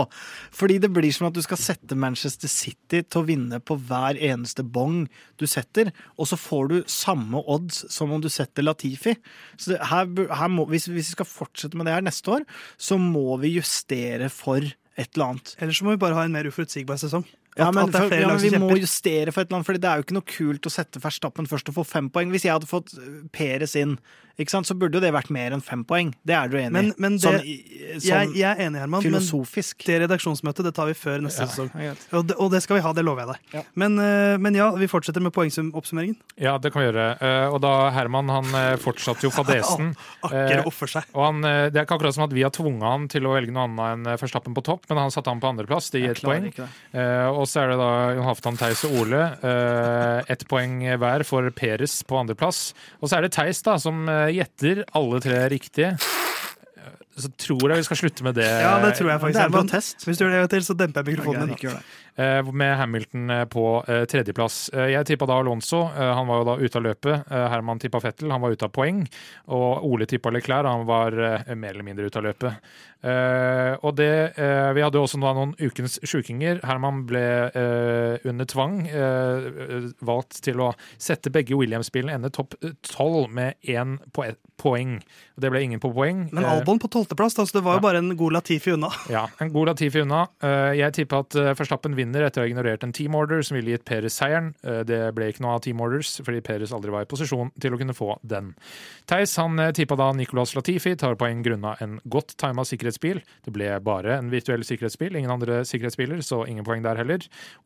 [0.52, 4.18] Fordi det blir som at du skal sette Manchester City til å vinne på hver
[4.20, 5.06] eneste bong
[5.40, 9.16] du setter, og så får du samme odds som om du setter Latifi.
[9.56, 12.46] Så her, her må, hvis, hvis vi skal fortsette med det her neste år,
[12.76, 15.54] så må vi justere for et eller annet.
[15.62, 17.24] Ellers så må vi bare ha en mer uforutsigbar sesong.
[17.52, 19.88] At, Ja, men, for, ja, men vi må justere for et eller annet, Fordi det
[19.88, 22.32] er jo ikke noe kult å sette Verstappen først og få fem poeng.
[22.32, 23.98] Hvis jeg hadde fått eh, Peres inn,
[24.64, 26.14] så burde jo det vært mer enn fem poeng.
[26.24, 26.72] Det er du enig i?
[26.72, 29.20] Men, men det, sånn, i- jeg, sånn jeg er enig, Herman, men
[29.86, 31.70] det redaksjonsmøtet det tar vi før neste sesong.
[31.78, 31.92] Ja.
[32.16, 33.54] Og det, og det skal vi ha, det lover jeg deg.
[33.58, 33.62] Ja.
[33.74, 36.16] Men, eh, men ja, vi fortsetter med poengsoppsummeringen.
[36.40, 37.06] Ja, det kan vi gjøre.
[37.20, 39.92] Eh, Og da Herman han eh, fortsatte jo fadesen.
[40.26, 41.04] Akker offer seg.
[41.14, 43.52] Og han, Det er ikke akkurat som at vi har tvunget han til å velge
[43.52, 45.90] noe annet enn Førstappen på topp, men han satte han på andreplass.
[45.92, 46.46] Det gir Jeg ett poeng.
[46.52, 46.68] ikke.
[46.94, 49.22] Eh, og så er det da Jon Halvdan, Theis og Ole.
[50.32, 52.72] Ett poeng hver for Peres på andreplass.
[53.00, 55.90] Og så er det Theis da, som gjetter alle tre riktige.
[56.76, 58.46] Eh, Så tror jeg vi skal slutte med det.
[58.48, 59.38] Ja, det tror jeg faktisk.
[59.38, 60.04] det er en protest.
[60.06, 61.68] Hvis du gjør det en gang til, så demper jeg mikrofonen din.
[61.68, 61.82] Eh,
[62.16, 64.68] med Hamilton eh, på eh, tredjeplass.
[64.74, 65.82] Eh, jeg tippa da Alonso.
[65.96, 67.30] Eh, han var jo da ute av løpet.
[67.32, 69.04] Eh, Herman tippa Fettel, han var ute av poeng.
[69.48, 72.72] Og Ole tippa Leclerc, han var eh, mer eller mindre ute av løpet.
[73.02, 76.60] Eh, og det eh, Vi hadde jo også noen ukens sjukinger.
[76.68, 82.54] Herman ble eh, under tvang eh, eh, valgt til å sette begge Williams-bilene ende topp
[82.86, 83.96] tolv med én
[84.62, 85.00] poeng.
[85.34, 86.28] Det ble ingen på poeng.
[86.30, 87.86] Men Eh, Albon på tolvteplass, altså det var jo ja.
[87.88, 88.90] bare en god Latifi unna.
[89.10, 90.26] ja, en god Latifi unna.
[90.42, 93.54] Eh, Jeg tippa at eh, Verstappen vinner etter å ha ignorert en team order som
[93.56, 94.54] ville gitt Peres seieren.
[94.64, 97.72] Eh, Det ble ikke noe av team orders, fordi Peres aldri var i posisjon til
[97.72, 98.54] å kunne få den.
[99.06, 103.22] Theis han eh, tippa da Nicolas Latifi tar poeng grunna en godt tima sikkerhetsbil.
[103.44, 107.18] Det ble bare en virtuell sikkerhetsbil, ingen andre sikkerhetsbiler, så ingen poeng der heller.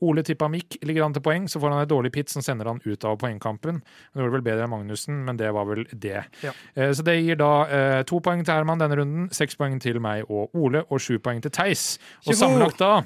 [0.02, 2.66] Ole tippa Mick ligger an til poeng, så får han et dårlig pit som sender
[2.66, 3.82] han ut av poengkampen.
[4.14, 6.24] Han gjorde vel bedre enn Magnussen, men det var vel det.
[6.42, 6.52] Ja.
[6.74, 10.24] Eh, Så det gir da to poeng til Herman denne runden, seks poeng til meg
[10.30, 11.98] og Ole, og sju poeng til Theis.
[12.26, 13.02] Og sammenlagt da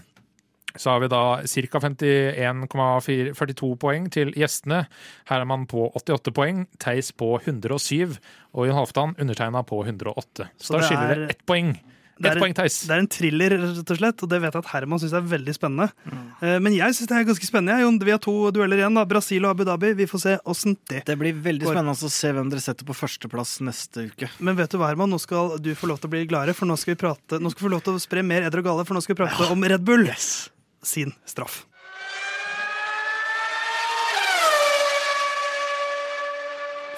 [0.76, 1.80] så har vi da ca.
[1.80, 4.86] 51,42 poeng til gjestene.
[5.30, 8.16] Herman på 88 poeng, Theis på 107
[8.54, 10.50] og Jon Halvdan undertegna på 108.
[10.58, 11.78] Så, Så da det skiller er- det ett poeng.
[12.20, 12.52] Det er- poeng.
[12.52, 15.22] Det er en thriller, rett og slett, og det vet jeg at Herman syns er
[15.22, 15.90] veldig spennende.
[16.04, 16.32] Mm.
[16.42, 17.80] Eh, Men jeg syns det er ganske spennende.
[17.80, 17.98] Jon.
[17.98, 19.06] Vi har to dueller igjen, da.
[19.06, 19.94] Brasil og Abu Dhabi.
[19.96, 21.72] Vi får se åssen det Det blir veldig Går.
[21.74, 24.28] spennende å se hvem dere setter på førsteplass neste uke.
[24.38, 25.08] Men vet du hva, Herman?
[25.08, 27.50] Nå skal du få lov til å bli gladere, for nå skal vi prate Nå
[27.52, 29.24] skal vi få lov til å spre mer edder og gale, for nå skal vi
[29.24, 30.04] prate om Red Bull
[30.82, 31.64] sin straff.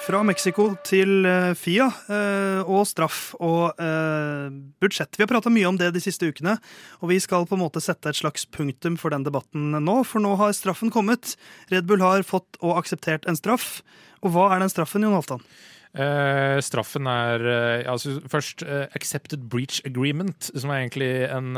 [0.03, 4.49] Fra Mexico til eh, FIA eh, og straff og eh,
[4.83, 5.15] budsjett.
[5.15, 6.57] Vi har prata mye om det de siste ukene,
[6.99, 10.19] og vi skal på en måte sette et slags punktum for den debatten nå, for
[10.19, 11.37] nå har straffen kommet.
[11.71, 13.79] Red Bull har fått og akseptert en straff.
[14.27, 15.47] Og hva er den straffen, Jon Halvdan?
[15.93, 21.51] Eh, straffen er eh, altså først eh, accepted breach agreement, som er egentlig en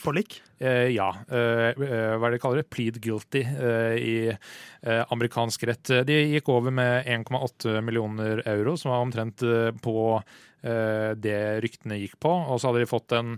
[0.00, 0.38] Forlik?
[0.60, 2.70] eh, Ja, hva er det de kaller det?
[2.72, 4.16] Plead guilty i
[4.86, 5.92] amerikansk rett.
[6.08, 9.44] De gikk over med 1,8 millioner euro, som var omtrent
[9.82, 12.32] på eh, det ryktene gikk på.
[12.32, 13.36] Og så hadde de fått en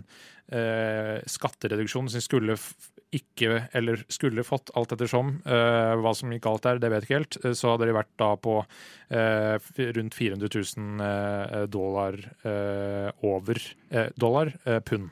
[0.53, 2.55] eh, skattereduksjon som skulle
[3.15, 5.39] ikke, eller skulle fått, alt ettersom.
[5.45, 7.37] Eh, hva som gikk galt der, det vet jeg ikke helt.
[7.43, 8.57] Eh, Så hadde de vært da på
[9.09, 12.19] eh, rundt 400 000 eh, dollar
[13.25, 13.61] over
[14.19, 14.53] dollar,
[14.85, 15.09] pund.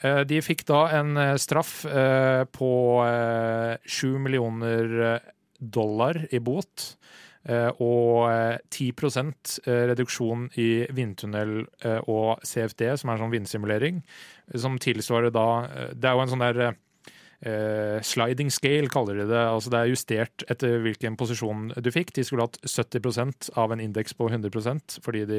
[0.00, 2.70] De fikk da en straff på
[3.84, 5.20] sju 7 millioner
[5.60, 6.86] dollar i bot.
[7.80, 8.90] Og eh, 10
[9.64, 11.62] eh, reduksjon i vindtunnel
[12.06, 14.02] og CFD, som er en sånn vindsimulering.
[14.60, 15.46] Som tilsvarer da
[15.94, 16.76] Det er jo en sånn der
[18.04, 19.40] sliding scale, kaller de det.
[19.40, 22.12] Altså det er justert etter hvilken posisjon du fikk.
[22.16, 25.38] De skulle hatt 70% av en indeks på 100% fordi de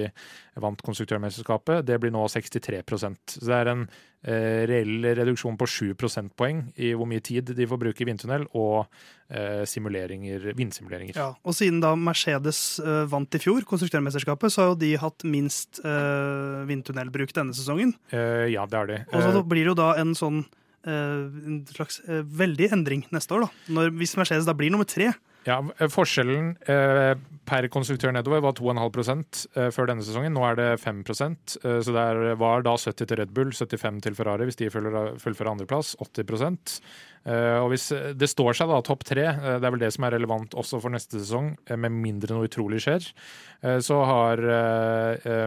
[0.61, 1.83] vant konstruktørmesterskapet.
[1.85, 3.83] Det blir nå 63% Så det er en
[4.25, 8.47] eh, reell reduksjon på 7 prosentpoeng i hvor mye tid de får bruke i vindtunnel
[8.57, 8.87] og
[9.29, 11.17] eh, simuleringer, vindsimuleringer.
[11.21, 15.27] Ja, og siden da Mercedes eh, vant i fjor, konstruktørmesterskapet, så har jo de hatt
[15.27, 17.93] minst vindtunnelbruk denne sesongen.
[18.13, 19.03] Eh, ja, det har de.
[19.11, 23.03] Og så Eh, blir det jo da en sånn eh, en slags eh, veldig endring
[23.13, 23.65] neste år, da.
[23.77, 25.11] Når, hvis Mercedes da blir nummer tre.
[25.47, 27.15] Ja, eh, Forskjellen eh,
[27.49, 29.21] per konstruktør nedover var 2,5
[29.57, 30.35] eh, før denne sesongen.
[30.35, 34.17] Nå er det 5 eh, Så det var da 70 til Red Bull, 75 til
[34.17, 35.95] Ferrari hvis de fullfører andreplass.
[35.99, 36.81] 80
[37.25, 40.15] eh, Og hvis det står seg da topp tre, det er vel det som er
[40.15, 43.11] relevant også for neste sesong, med mindre noe utrolig skjer,
[43.81, 44.41] så har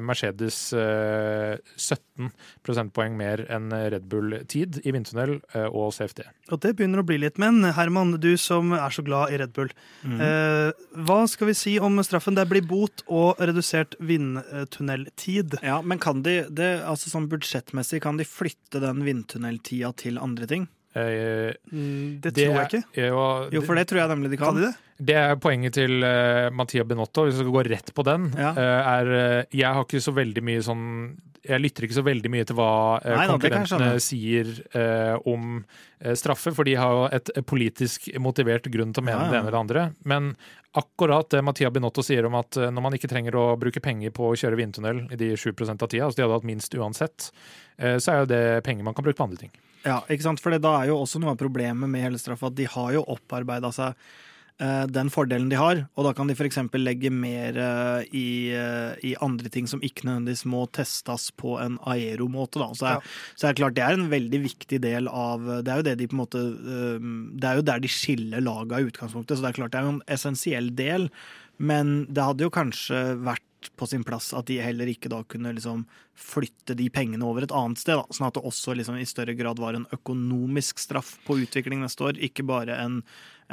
[0.05, 2.31] Mercedes eh, 17
[2.67, 5.41] prosentpoeng mer enn Red Bull-tid i vindtunnel
[5.71, 6.23] og CFD.
[6.55, 7.41] Og det begynner å bli litt.
[7.43, 9.73] Men Herman, du som er så glad i Red Bull.
[10.05, 10.71] Eh,
[11.07, 12.35] hva skal vi si om straffen?
[12.37, 15.57] Det blir bot og redusert vindtunneltid.
[15.65, 20.47] Ja, men kan de, det, altså sånn budsjettmessig, kan de flytte den vindtunneltida til andre
[20.51, 20.67] ting?
[20.95, 22.85] Eh, Mm, det tror jeg ikke.
[23.01, 24.55] er jo- Jo, for det tror jeg nemlig de Kan kan.
[24.55, 24.75] de det?
[25.05, 28.33] Det er poenget til uh, Mattia Benotto, hvis vi skal gå rett på den.
[28.39, 28.53] Ja.
[28.53, 29.07] uh, er,
[29.41, 32.57] uh, jeg har ikke så veldig mye sånn Jeg lytter ikke så veldig mye til
[32.59, 32.73] hva
[33.03, 35.59] eh, Nei konkurrentene sier eh, om
[36.01, 39.33] eh, straffe, for de har jo et politisk motivert grunn til å mene Ja, ja.
[39.33, 39.87] det ene eller det andre.
[40.09, 40.33] Men
[40.75, 44.15] akkurat det Mattia Binotto sier om at eh, når man ikke trenger å bruke penger
[44.15, 47.31] på å kjøre vindtunnel i de 7% av tida, altså de hadde hatt minst uansett,
[47.79, 49.55] eh, så er jo det penger man kan bruke på andre ting.
[49.85, 50.41] Ja, ikke sant?
[50.43, 53.05] For da er jo også noe av problemet med hele straffa at de har jo
[53.15, 54.23] opparbeida seg eh,
[54.59, 56.61] den fordelen de har, og da kan de f.eks.
[56.79, 61.79] legge mer eh, i, eh, i andre ting som ikke nødvendigvis må testes på en
[61.91, 62.61] aeromåte.
[62.63, 62.69] Da.
[62.79, 63.35] Så, er, Ja.
[63.35, 65.97] så er det klart det er en veldig viktig del av Det er jo det
[65.99, 69.43] de på en måte eh, Det er jo der de skiller laga i utgangspunktet, så
[69.43, 71.11] det er klart det er jo en essensiell del,
[71.59, 73.43] men det hadde jo kanskje vært
[73.81, 77.55] på sin plass at de heller ikke da kunne liksom flytte de pengene over et
[77.55, 77.97] annet sted.
[77.97, 78.05] Da.
[78.13, 82.05] Sånn at det også liksom i større grad var en økonomisk straff på utvikling neste
[82.05, 83.01] år, ikke bare en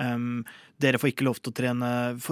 [0.01, 0.43] em,
[0.81, 1.89] dere får ikke lov til å trene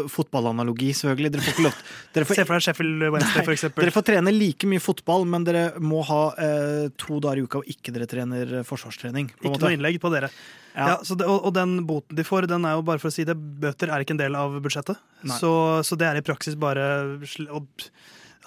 [0.10, 1.32] Fotballanalogi, selvfølgelig.
[1.36, 3.66] Dere får ikke lov får, Se for deg Sheffield Wednesday, f.eks.
[3.78, 7.62] dere får trene like mye fotball, men dere må ha eh, to dager i uka
[7.62, 9.30] og ikke dere trener eh, forsvarstrening.
[9.36, 9.68] på Ikke måte.
[9.68, 10.32] noe innlegg på dere.
[10.74, 10.88] Ja.
[10.94, 13.14] Ja, så det, og, og den boten de får, den er jo bare for å
[13.14, 15.00] si det, bøter er ikke en del av budsjettet.
[15.40, 15.52] Så,
[15.86, 16.86] så det er i praksis bare
[17.28, 17.50] sl-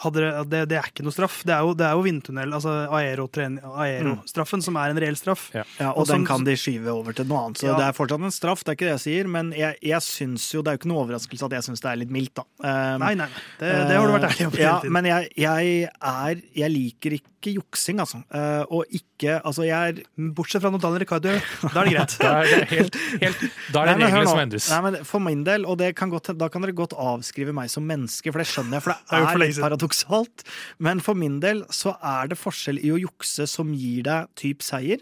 [0.02, 1.40] hadde det, det, det er ikke noe straff.
[1.48, 5.48] Det er jo, det er jo vindtunnel, altså Aero aerostraffen, som er en reell straff.
[5.54, 5.64] Ja.
[5.78, 7.58] Ja, og Og den som- kan de skyve over til noe annet.
[7.58, 7.76] Så Ja.
[7.78, 10.50] det er fortsatt en straff, det er ikke det jeg sier, men jeg, jeg syns
[10.52, 12.42] jo Det er jo ikke noe overraskelse at jeg syns det er litt mildt, da.
[12.62, 13.28] Um, Nei, nei.
[13.58, 17.54] Det, det har du vært ærlig om Ja, men jeg, jeg er Jeg liker ikke
[17.56, 18.22] juksing, altså.
[18.32, 21.32] Uh, og ikke Altså, jeg er Bortsett fra når Daniel Ricardo,
[21.72, 22.16] da er det greit.
[22.22, 23.42] Da er det, helt, helt,
[23.72, 24.68] da er det Nei, reglene som endres.
[24.70, 27.70] Nei, men for min del, og det kan godt, da kan dere godt avskrive meg
[27.70, 30.44] som menneske, for det skjønner jeg, for det Det er jo er, paradoksalt.
[30.78, 34.62] Men for min del så er det forskjell i å jukse som gir deg typ
[34.62, 35.00] seier,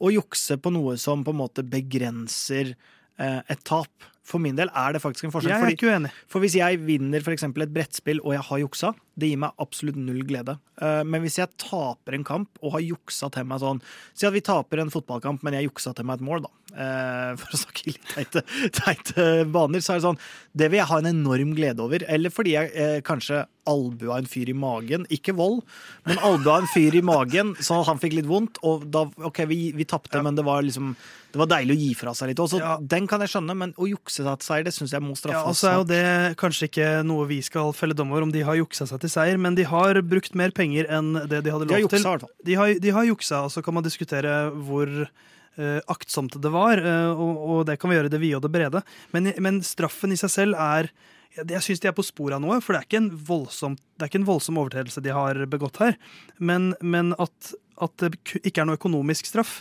[0.00, 2.74] og jukse på noe som på en måte begrenser
[3.18, 3.92] eh, et tap.
[4.24, 5.52] For min del er det faktisk en forskjell.
[5.52, 6.10] Jeg er ikke uenig.
[6.32, 9.52] For hvis jeg vinner for eksempel et brettspill og jeg har juksa, det gir meg
[9.62, 10.56] absolutt null glede.
[10.80, 13.78] Eh, Men hvis jeg taper en kamp og har juksa til meg sånn
[14.16, 16.50] Si at vi taper en fotballkamp, men jeg juksa til meg et mål, da.
[16.74, 18.42] Eh, For å snakke litt teite,
[18.74, 20.18] teite baner, så er det sånn
[20.56, 22.02] Det vil jeg ha en enorm glede over.
[22.08, 25.06] Eller fordi jeg eh, kanskje albua en fyr i magen.
[25.14, 25.62] Ikke vold,
[26.08, 28.58] men albua en fyr i magen så han fikk litt vondt.
[28.66, 30.22] Og da OK, vi, vi tapte, Ja.
[30.26, 30.96] men det var liksom
[31.34, 32.38] det var deilig å gi fra seg litt.
[32.38, 32.76] Også, Ja.
[32.78, 35.20] Den kan jeg skjønne, men å jukse seg til seier, det syns jeg må Ja,
[35.20, 35.48] straffes.
[35.50, 38.44] og så er jo det kanskje ikke noe vi skal felle dom over om de
[38.46, 41.66] har juksa seg til seier, men de har brukt mer penger enn det de hadde
[41.66, 42.28] De lov juksa, til.
[42.46, 45.08] De har, de har juksa, og så kan man diskutere hvor
[45.54, 48.42] Uh, aktsomt det var, uh, og, og det kan vi gjøre i det vide og
[48.42, 48.80] det brede.
[49.14, 50.88] Men, men straffen i seg selv er
[51.34, 54.02] jeg syns de er på sporet av noe, for det er ikke en voldsom, det
[54.02, 55.96] er ikke en voldsom overtredelse de har begått her.
[56.38, 58.12] Men, men at, at det
[58.42, 59.60] ikke er noe økonomisk straff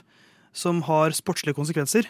[0.54, 2.10] som har sportslige konsekvenser,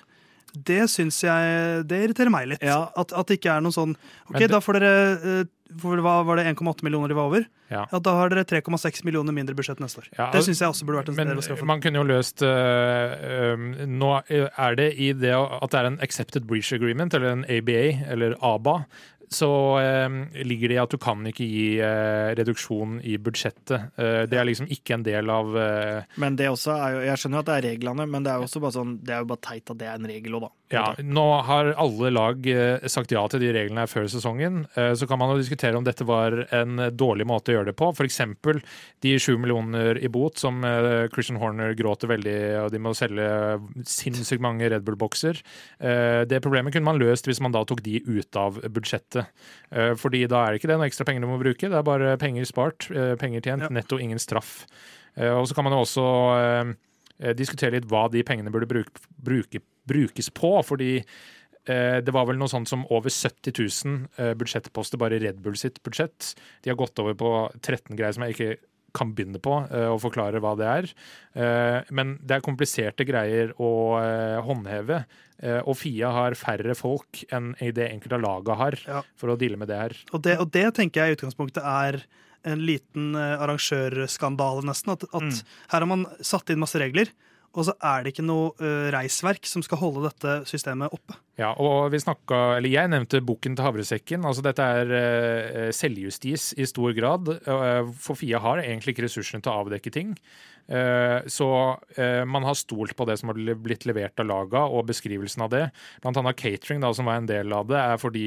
[0.53, 2.61] det syns jeg Det irriterer meg litt.
[2.63, 2.89] Ja.
[2.95, 3.95] At, at det ikke er noe sånn
[4.29, 5.43] OK, det- da får dere eh,
[5.81, 7.45] hva Var det 1,8 millioner de var over?
[7.71, 7.87] Ja.
[7.91, 10.07] Ja, Da har dere 3,6 millioner mindre budsjett neste år.
[10.19, 11.65] Ja, det syns jeg også burde vært en del av straffen.
[11.65, 15.97] man kunne jo løst øh, øh, Nå er det i det at det er en
[16.05, 18.85] accepted breach agreement, eller en ABA, eller ABA,
[19.36, 19.49] så
[19.81, 23.89] øhm, ligger det i at du kan ikke gi øh, reduksjon i budsjettet.
[23.97, 27.21] Eh, det er liksom ikke en del av øh, Men det også er jo, jeg
[27.21, 29.23] skjønner jo at det er reglene, men det er jo også bare sånn, det er
[29.23, 30.51] jo bare teit at det er en regel òg, da.
[30.74, 34.63] Ja, nå har alle lag eh, sagt ja til de reglene her før sesongen.
[34.74, 37.76] Eh, Så kan man jo diskutere om dette var en dårlig måte å gjøre det
[37.78, 37.91] på.
[37.93, 38.17] F.eks.
[39.05, 43.28] de sju millioner i bot som eh, Christian Horner gråter veldig, og de må selge
[43.86, 45.41] sinnssykt mange Red Bull-bokser.
[46.30, 49.30] Det problemet kunne man løst hvis man da tok de ut av budsjettet.
[49.99, 52.15] Fordi da er det ikke det noen ekstra penger du må bruke, det er bare
[52.21, 52.88] penger spart,
[53.21, 54.63] penger tjent, netto ingen straff.
[55.19, 56.07] Og så kan man jo også
[57.38, 60.55] diskutere litt hva de pengene burde bruke, bruke, brukes på.
[60.66, 63.53] fordi eh, det var vel noe sånt som over 70
[63.86, 66.34] 000 eh, budsjettposter bare i Red Bull sitt budsjett.
[66.64, 68.53] De har gått over på 13 greier som jeg ikke
[68.93, 70.89] kan begynne på å og forklare hva det er.
[71.34, 74.99] Eh, men det er kompliserte greier å eh, håndheve.
[75.41, 78.78] Eh, og Fia har færre folk enn det enkelte laget har
[79.18, 79.97] for å deale med det her.
[80.14, 82.03] Og det, og det tenker jeg i utgangspunktet er
[82.45, 84.93] en liten eh, arrangørskandale, nesten.
[84.97, 85.43] At, at Mm.
[85.71, 87.07] her har man satt inn masse regler,
[87.53, 91.13] og så er det ikke noe eh, reisverk som skal holde dette systemet oppe.
[91.37, 94.25] Ja, og vi snakka, eller Jeg nevnte bukken til havresekken.
[94.25, 97.29] altså Dette er eh, selvjustis i stor grad.
[98.01, 100.15] For Fia har egentlig ikke ressursene til å avdekke ting.
[100.68, 104.88] Eh, så eh, man har stolt på det som har blitt levert av laga, og
[104.88, 105.64] beskrivelsen av det.
[106.03, 108.26] Blant annet catering, da, som var en del av det, er fordi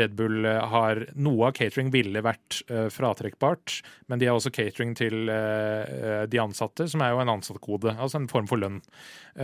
[0.00, 2.60] Red Bull eh, har Noe av catering ville vært
[2.92, 3.78] fratrekkbart,
[4.10, 8.28] men de har også catering til de ansatte, som er jo en ansattkode, altså en
[8.30, 8.80] form for lønn.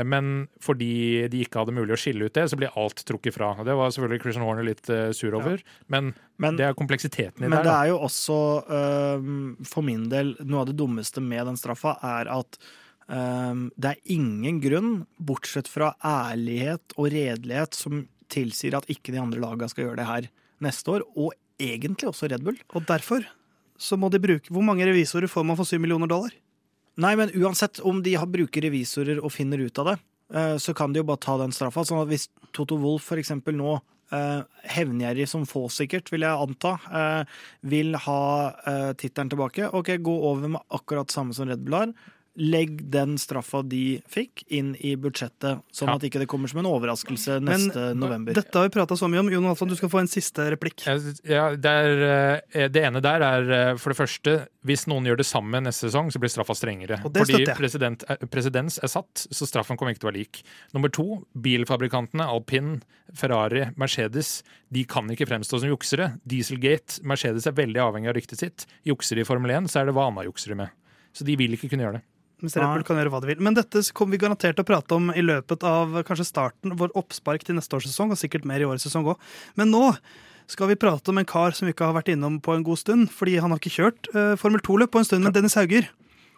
[0.07, 3.53] Men fordi de ikke hadde mulig å skille ut det, så blir alt trukket fra.
[3.67, 7.53] Det var selvfølgelig Christian Horner litt sur over, men, Men, det er kompleksiteten i men
[7.55, 7.61] det.
[7.63, 7.75] det her, da.
[7.85, 12.31] er jo også, uh, for min del, noe av det dummeste med den straffa, er
[12.33, 12.59] at
[13.07, 19.23] uh, det er ingen grunn, bortsett fra ærlighet og redelighet, som tilsier at ikke de
[19.23, 20.29] andre laga skal gjøre det her
[20.65, 22.59] neste år, og egentlig også Red Bull.
[22.75, 23.27] Og derfor
[23.81, 26.35] så må de bruke Hvor mange revisorer får man for 7 millioner dollar?
[27.03, 29.97] Nei, men uansett om de har bruker revisorer og finner ut av det,
[30.35, 31.83] eh, så kan de jo bare ta den straffa.
[31.83, 33.81] Sånn at hvis Toto Wolff eksempel nå,
[34.75, 37.39] hevngjerrig som få sikkert, vil jeg anta, eh,
[37.69, 38.23] vil ha
[38.67, 41.95] eh, tittelen tilbake, ok, gå over med akkurat samme som Red Bull har.
[42.37, 45.95] Legg den straffa de fikk, inn i budsjettet, sånn Ja.
[45.95, 48.35] at ikke det kommer som en overraskelse Men neste november.
[48.35, 49.31] Dette har vi prata så mye om.
[49.31, 50.83] Jon Halvdan, du skal få en siste replikk.
[51.25, 55.19] Ja, det, er, eh, det ene der er eh, for det første Hvis noen gjør
[55.19, 56.97] det samme neste sesong, så blir straffa strengere.
[57.05, 60.23] Og det Fordi president, eh, presedens er satt, så straffen kommer ikke til å være
[60.25, 60.43] lik.
[60.73, 62.83] Nummer to, bilfabrikantene, alpin,
[63.13, 66.19] Ferrari, Mercedes, de kan ikke fremstå som juksere.
[66.27, 68.67] Dieselgate, Mercedes er veldig avhengig av ryktet sitt.
[68.87, 70.71] Jukser de i Formel 1, så er det hva annet jukser de med.
[71.13, 72.05] Så de vil ikke kunne gjøre det.
[72.45, 73.41] Mens Red Bull kan gjøre hva de vil.
[73.45, 76.93] Men dette kommer vi garantert til å prate om i løpet av kanskje starten, vår
[77.01, 79.29] oppspark til neste års sesong, og sikkert mer i årets sesong òg.
[79.57, 79.87] Men nå
[80.51, 82.83] skal vi prate om en kar som vi ikke har vært innom på en god
[82.83, 85.89] stund, fordi han har ikke kjørt uh, Formel 2-løp på en stund, men Dennis Hauger.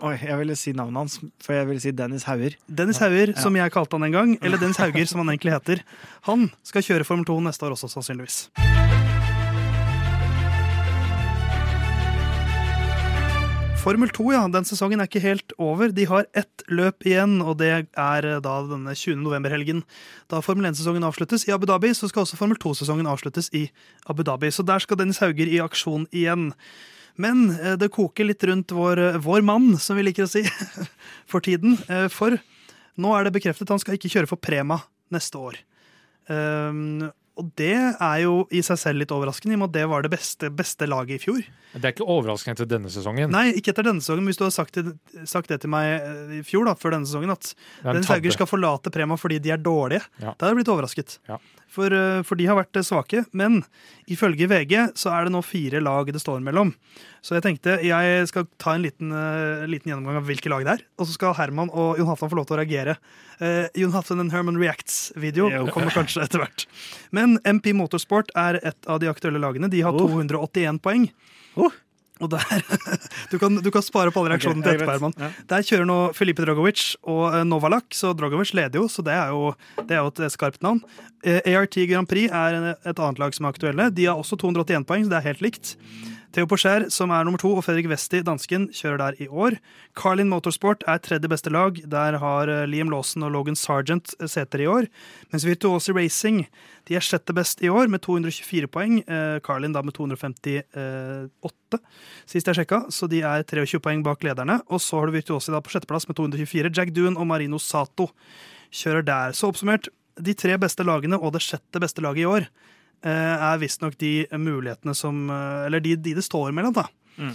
[0.04, 2.54] Oi, jeg ville si navnet hans, for jeg ville si Dennis Hauger.
[2.68, 5.82] Dennis Hauger, som jeg kalte han en gang, eller Dennis Hauger, som han egentlig heter.
[6.30, 8.44] Han skal kjøre Formel 2 neste år også, sannsynligvis.
[13.86, 15.92] Formel 2, ja, den sesongen er ikke helt over.
[15.94, 19.20] De har ett løp igjen, og det er eh, da denne 20.
[19.22, 19.84] november-helgen.
[20.32, 23.68] Da Formel 1-sesongen avsluttes i Abu Dhabi, så skal også Formel 2-sesongen avsluttes i
[24.10, 24.50] Abu Dhabi.
[24.50, 26.48] Så der skal Dennis Hauger i aksjon igjen.
[27.14, 30.42] Men eh, det koker litt rundt vår, eh, vår mann, som vi liker å si,
[31.30, 31.78] for tiden.
[32.10, 32.40] For
[32.98, 34.80] nå er det bekreftet han skal ikke kjøre for Prema
[35.14, 35.62] neste år.
[37.36, 40.04] Og det er jo i seg selv litt overraskende, i og med at det var
[40.06, 41.42] det beste, beste laget i fjor.
[41.76, 43.28] Det er ikke overraskende etter denne sesongen.
[43.34, 44.78] Nei, ikke etter denne sesongen, men hvis du hadde sagt
[45.28, 48.08] sagt det til meg eh, i fjor, da, før denne sesongen, at den er Dennis.
[48.14, 50.32] Hauger skal forlate Prema fordi de er dårlige, Ja.
[50.32, 51.18] da hadde jeg blitt overrasket.
[51.28, 51.36] Ja.
[51.68, 53.24] For, eh, for de har vært eh, svake.
[53.36, 53.60] Men
[54.08, 56.72] ifølge VG så er det nå fire lag det står mellom.
[57.26, 60.74] Så jeg tenkte jeg skal ta en liten, uh, liten gjennomgang av hvilke lag det
[60.76, 60.84] er.
[60.96, 62.94] Og så skal Herman og Jon Halvdan få lov til å reagere.
[63.40, 66.68] Uh, Jon Halvdan and Herman Reacts-video kommer kanskje etter hvert.
[67.10, 69.70] Men MP Motorsport er et av de aktuelle lagene.
[69.72, 70.06] De har Oh.
[70.06, 71.10] 281 poeng.
[71.56, 71.72] Oh.
[72.24, 72.44] Og der,
[73.32, 74.94] du, kan, du kan spare på alle reaksjonene okay, til etterpå.
[74.96, 75.16] Herman.
[75.20, 75.28] Ja.
[75.52, 79.34] Der kjører nå Filipe Drogovic og eh, Novalak, så Drogovic leder jo, så det er
[79.34, 79.52] jo,
[79.82, 80.80] det er jo et eh, skarpt navn.
[81.26, 83.90] Eh, ART Grand Prix er et annet lag som er aktuelle.
[83.92, 85.76] De har også 281 poeng, så det er helt likt.
[86.34, 89.56] Theo Porcher, som er nummer to, og Fredrik Westi, dansken, kjører der i år.
[89.96, 91.78] Carlin Motorsport er tredje beste lag.
[91.90, 94.88] Der har eh, Liam Lawson og Logan Sargent eh, seter i år.
[95.32, 96.42] Mens Virtuosi Racing
[96.88, 98.98] de er sjette best i år med 224 poeng.
[99.06, 101.80] Eh, Carlin da med 258,
[102.26, 102.82] sist jeg sjekka.
[102.90, 104.60] Så de er 23 poeng bak lederne.
[104.66, 106.74] Og så har du Virtuosi da på sjetteplass med 224.
[106.74, 108.10] Jack Doon og Marino Sato
[108.74, 109.36] kjører der.
[109.36, 112.50] Så oppsummert, de tre beste lagene og det sjette beste laget i år
[113.04, 116.86] er visstnok de mulighetene som eh, Eller de, de det står mellom, da.
[117.18, 117.34] Mm.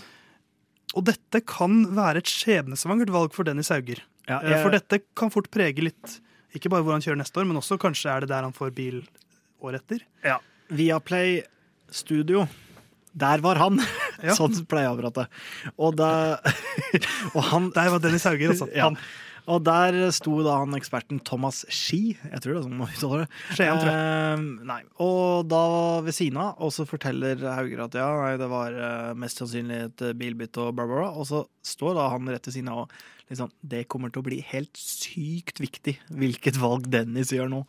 [0.97, 4.01] Og dette kan være et skjebnesvangert valg for Dennis Hauger.
[4.27, 6.19] Ja, Eh, jeg- For dette kan fort prege litt
[6.55, 8.73] ikke bare hvor han kjører neste år, men også kanskje er det der han får
[8.75, 9.01] bil
[9.63, 10.01] året etter.
[10.23, 10.39] Ja.
[10.69, 11.43] Viaplay
[11.91, 12.47] Studio.
[13.15, 13.79] Der var han!
[14.23, 14.33] Ja.
[14.37, 15.27] Sånn pleier jeg å prate.
[15.77, 16.39] Og, da,
[17.35, 18.67] og han Der var Dennis Hauger, altså.
[18.75, 18.89] Ja.
[18.89, 18.97] Han,
[19.49, 23.23] Og der sto da han eksperten Thomas Ski, jeg tror det er sånn man uttaler
[23.23, 23.29] det.
[23.57, 24.01] Skien, tror jeg.
[24.01, 24.81] Eh, nei.
[25.03, 25.63] Og da
[26.05, 29.79] ved siden av, og så forteller Hauger at ja, nei, det var eh, mest sannsynlig
[29.87, 31.09] et eh, bilbytte og bla.
[31.11, 34.27] Og så står da han rett ved siden av og liksom Det kommer til å
[34.27, 37.61] bli helt sykt viktig hvilket valg Dennis gjør nå.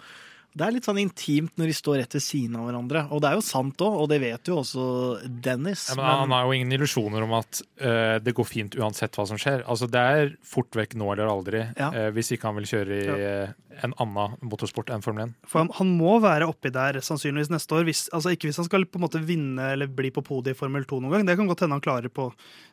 [0.52, 3.02] Det er litt sånn intimt når de står rett ved siden av hverandre.
[3.14, 4.84] Og det er jo sant òg, og det vet jo også
[5.24, 5.86] Dennis.
[5.90, 9.24] Ja, men han har jo ingen illusjoner om at uh, det går fint uansett hva
[9.30, 9.64] som skjer.
[9.64, 11.88] Altså Det er fort vekk nå eller aldri, Ja.
[11.88, 15.36] uh, hvis ikke han vil kjøre i uh, en annen motorsport enn Formel 1.
[15.48, 17.86] for han, han må være oppi der sannsynligvis neste år.
[17.88, 20.58] Hvis, altså ikke hvis han skal på en måte vinne eller bli på podiet i
[20.58, 21.30] Formel 2 noen gang.
[21.30, 22.28] Det kan godt hende han klarer på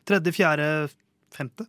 [0.08, 0.68] tredje, fjerde,
[1.34, 1.64] femte.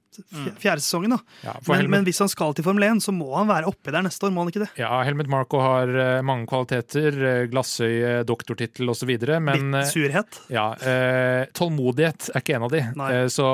[0.60, 1.20] Fjerde sesongen, da.
[1.46, 3.92] Ja, Men, Helmut, men hvis han skal til Formel 1, så må han være oppi
[3.94, 4.70] der neste år, må han ikke det?
[4.82, 7.18] ja, Helmut Marko har eh, mange kvaliteter.
[7.32, 9.12] eh, glassøye, doktortittel osv.
[9.40, 10.40] Men Litt eh, surhet.
[10.52, 12.82] ja, eh, tålmodighet er ikke en av de.
[13.00, 13.10] Nei.
[13.22, 13.48] Eh, så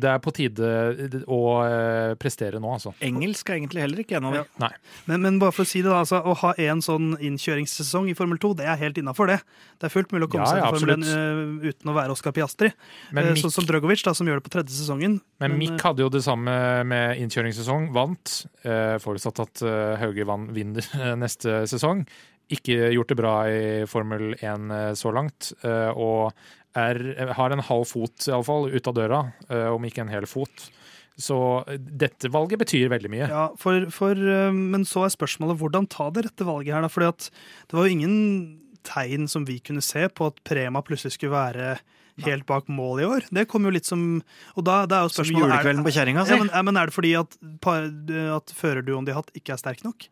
[0.00, 0.70] det er på tide
[1.30, 2.92] å eh, prestere nå, altså.
[3.04, 4.44] Engelsk er egentlig heller ikke en av de.
[4.64, 4.72] Nei.
[5.10, 8.16] Men, men bare for å si det, da, altså, å ha en sånn innkjøringssesong i
[8.18, 9.38] Formel 2, det er helt innafor det.
[9.80, 11.12] Det er fullt mulig å komme Ja, seg ja, til Formel 1
[11.64, 12.72] eh, uten å være Oscar Piastri.
[13.14, 15.20] Men Eh, Sånn som Drogovic, da, som gjør det på tredje sesongen.
[15.40, 16.54] men men, Mick eh, hadde jo det samme
[16.88, 17.90] med innkjøringssesong.
[17.96, 18.34] Vant,
[18.64, 20.86] eh, forutsatt at eh, Hauge vann, vinner
[21.22, 22.04] neste sesong.
[22.50, 25.52] Ikke gjort det bra i Formel 1 eh, så langt.
[25.62, 26.32] eh, og
[26.78, 27.00] er,
[27.34, 29.20] har en halv fot, iallfall, ut av døra,
[29.50, 30.68] eh, om ikke en hel fot.
[31.20, 31.36] Så
[31.76, 33.26] dette valget betyr veldig mye.
[33.28, 34.16] Ja, for, for,
[34.54, 36.88] men så er spørsmålet hvordan ta det rette valget her, da.
[36.88, 37.26] Fordi at
[37.68, 38.14] det var jo ingen
[38.86, 41.74] tegn som vi kunne se på at Prema plutselig skulle være
[42.26, 43.28] helt bak mål i år.
[43.30, 44.20] Det kom jo litt som
[44.56, 46.34] Og da, det er jo Som julekvelden på kjerringa, si.
[46.34, 49.84] ja, men, men er det fordi at, at førerduoen de har hatt, ikke er sterk
[49.86, 50.08] nok?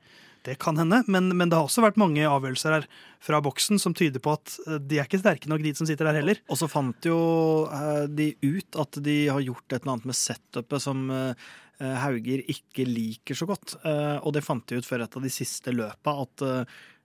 [0.47, 2.85] Det kan hende, men, men det har også vært mange avgjørelser her
[3.25, 6.09] fra boksen som tyder på at eh, de er ikke sterke nok, de som sitter
[6.09, 6.41] der heller.
[6.49, 7.19] Og så fant jo
[7.67, 11.49] eh, de ut at de har gjort et eller annet med setupet som eh,
[11.79, 13.77] Hauger ikke liker så godt.
[13.83, 16.47] Eh, og det fant de ut før et av de siste løpa, at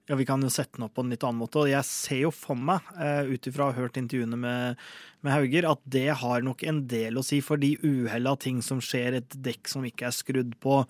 [0.10, 1.62] ja, vi kan jo sette den opp på en litt annen måte.
[1.62, 4.82] Og jeg ser jo for meg, uh, ut ifra å ha hørt intervjuene med,
[5.24, 8.84] med Hauger, at det har nok en del å si for de uhella ting som
[8.84, 10.82] skjer, et dekk som ikke er skrudd på.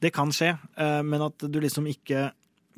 [0.00, 2.30] Det kan skje, eh, men at du liksom ikke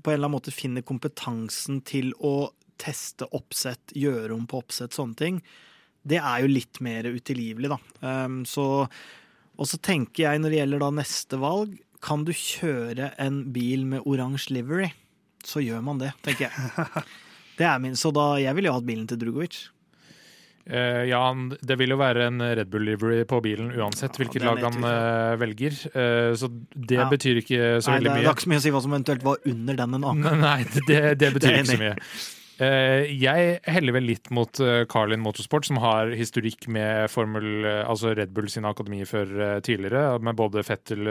[0.03, 2.51] på en eller annen måte finner kompetansen til å
[2.83, 5.43] teste oppsett, gjøre om på oppsett, sånne ting,
[6.03, 7.79] det er jo litt mer utilgivelig, da.
[8.03, 8.89] Um, så,
[9.55, 13.85] og så tenker jeg, når det gjelder da neste valg, kan du kjøre en bil
[13.87, 14.89] med oransje livery,
[15.47, 17.05] så gjør man det, tenker jeg.
[17.59, 19.59] Det er min, så da, jeg ville jo hatt bilen til Drugovic.
[20.63, 21.21] Uh, ja,
[21.61, 25.33] det vil jo være en Red Bull livery på bilen uansett hvilket lag han eh,
[25.41, 25.75] velger.
[25.93, 27.09] Uh, så det Ja.
[27.11, 28.21] betyr ikke så Nei, det veldig mye.
[28.23, 30.15] det er ikke så mye å si hva som eventuelt var under den ennå.
[30.47, 31.97] Nei, det, det betyr Det ikke så mye.
[32.63, 37.81] Eh, jeg heller vel litt mot eh, Carlin Motorsport, som har historikk med Formel, eh,
[37.89, 41.09] altså Red Bull sine akademiførere tidligere, med både Fettel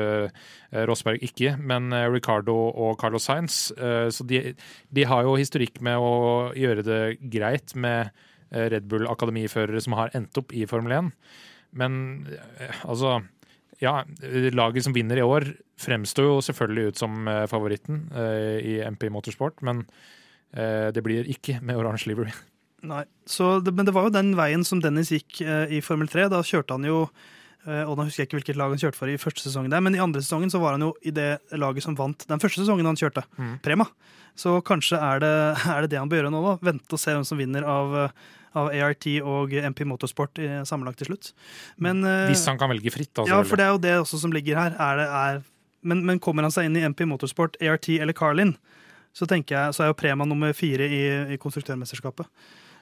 [0.88, 3.58] Rosberg ikke, men Ricardo og Carlos Sainz.
[3.72, 4.54] Så de,
[4.94, 6.14] de har jo historikk med å
[6.56, 7.02] gjøre det
[7.34, 8.14] greit med
[8.52, 11.12] Red Bull-akademiførere som har endt opp i Formel 1.
[11.82, 12.00] Men
[12.86, 13.18] altså
[13.84, 14.02] ja,
[14.56, 15.50] laget som vinner i år
[15.82, 18.06] fremstår jo selvfølgelig ut som favoritten
[18.64, 19.84] i MP Motorsport, men
[20.92, 22.32] det blir ikke med oransje livery.
[22.84, 26.26] Nei, så Men det var jo den veien som Dennis gikk eh, i Formel 3.
[26.34, 27.04] Da kjørte han jo
[27.68, 29.84] eh, og da husker jeg ikke hvilket lag han kjørte for i første sesongen, der,
[29.86, 32.64] men i andre sesongen så var han jo i det laget som vant den første
[32.64, 33.60] sesongen han kjørte, Mm.
[33.62, 33.86] Prema.
[34.36, 35.32] Så kanskje er det,
[35.76, 36.58] er det det han bør gjøre nå, da.
[36.72, 38.10] Vente og se hvem som vinner av, eh,
[38.58, 41.32] av ART og MP Motorsport sammenlagt til slutt.
[41.78, 43.28] Men, eh, Hvis han kan velge fritt, da.
[43.30, 44.74] ja, for det er jo det også som ligger her.
[44.82, 45.44] Er det, er,
[45.84, 48.56] men, men kommer han seg inn i MP Motorsport, ART eller Carlin,
[49.14, 51.02] så jeg, så er jo Prema nummer fire i,
[51.34, 52.30] i konstruktørmesterskapet.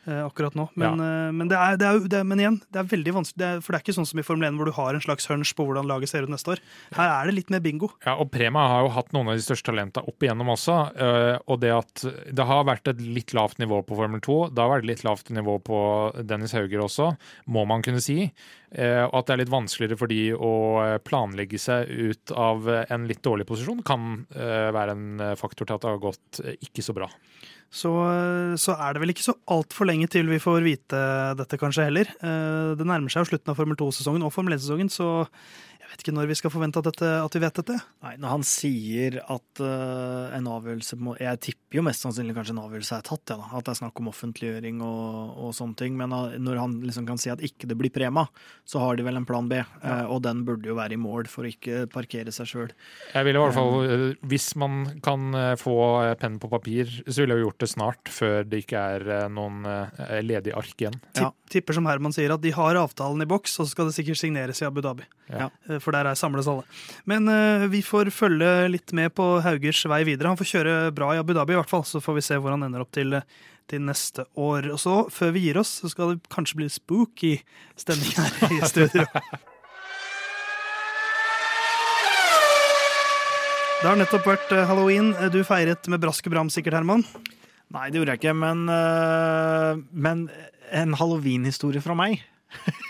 [0.06, 0.68] Eh, akkurat nå.
[0.80, 1.32] Men, ja.
[1.36, 3.45] men, det er, det er, det er, men igjen, det er veldig vanskelig.
[3.45, 5.30] Er, for det er ikke sånn som i Formel 1 hvor du har en slags
[5.32, 6.64] hunch på hvordan laget ser ut neste år.
[6.97, 7.91] Her er det litt mer bingo.
[8.06, 10.78] Ja, og Prema har jo hatt noen av de største talentene opp igjennom også.
[10.95, 14.64] øh, og det at det har vært et litt lavt nivå på Formel 2, det
[14.64, 15.80] har vært litt lavt nivå på
[16.28, 17.12] Dennis Hauger også,
[17.52, 18.30] må man kunne si.
[18.70, 22.68] Eh, og at det er litt vanskeligere for de å eh, planlegge seg ut av
[22.70, 26.58] en litt dårlig posisjon, kan være en eh, faktor til at det har gått eh,
[26.68, 27.10] ikke så bra.
[27.70, 27.89] Så,
[28.57, 30.99] så er det vel ikke så altfor lenge til vi får vite
[31.38, 32.09] dette, kanskje heller.
[32.17, 35.09] Eh, Det nærmer seg jo slutten av Formel 2-sesongen og Formel 1-sesongen, så
[35.90, 37.76] jeg vet ikke når vi skal forvente at, dette, at vi vet dette.
[38.06, 42.54] Nei, når han sier at uh, en avgjørelse må Jeg tipper jo mest sannsynlig kanskje
[42.54, 43.48] en avgjørelse er tatt, ja, da.
[43.58, 45.96] At det er snakk om offentliggjøring og, og sånne ting.
[45.98, 48.28] Men uh, når han liksom kan si at ikke det blir Prema,
[48.70, 49.58] så har de vel en plan B.
[49.58, 52.70] eh, og den burde jo være i mål for å ikke parkere seg sjøl.
[53.16, 55.76] Jeg vil i hvert fall, Hvis man kan få
[56.22, 59.66] penn på papir, så ville jeg jo gjort det snart, før det ikke er noen
[60.22, 61.00] ledige ark igjen.
[61.18, 61.32] Ja.
[61.50, 64.22] Tipper som Herman sier, at de har avtalen i boks, og så skal det sikkert
[64.22, 65.08] signeres i Abu Dhabi.
[65.34, 65.50] Ja.
[65.80, 66.68] Eh, For der er samles alle.
[67.10, 70.30] Men eh, vi får følge litt med på Haugers vei videre.
[70.34, 72.54] Han får kjøre bra i Abu Dhabi, i hvert fall, så får vi se hvor
[72.56, 73.26] han ender opp til, eh,
[73.70, 74.70] til neste år.
[74.74, 77.36] Og så, før vi gir oss, så skal det kanskje bli spooky
[77.80, 79.06] stemning her i studio.
[83.80, 85.14] Det har nettopp vært eh, halloween.
[85.32, 87.06] Du feiret med brask og bram sikkert, Herman.
[87.72, 90.26] Nei, det gjorde jeg ikke, men, eh, men
[90.76, 92.20] en halloween-historie fra meg.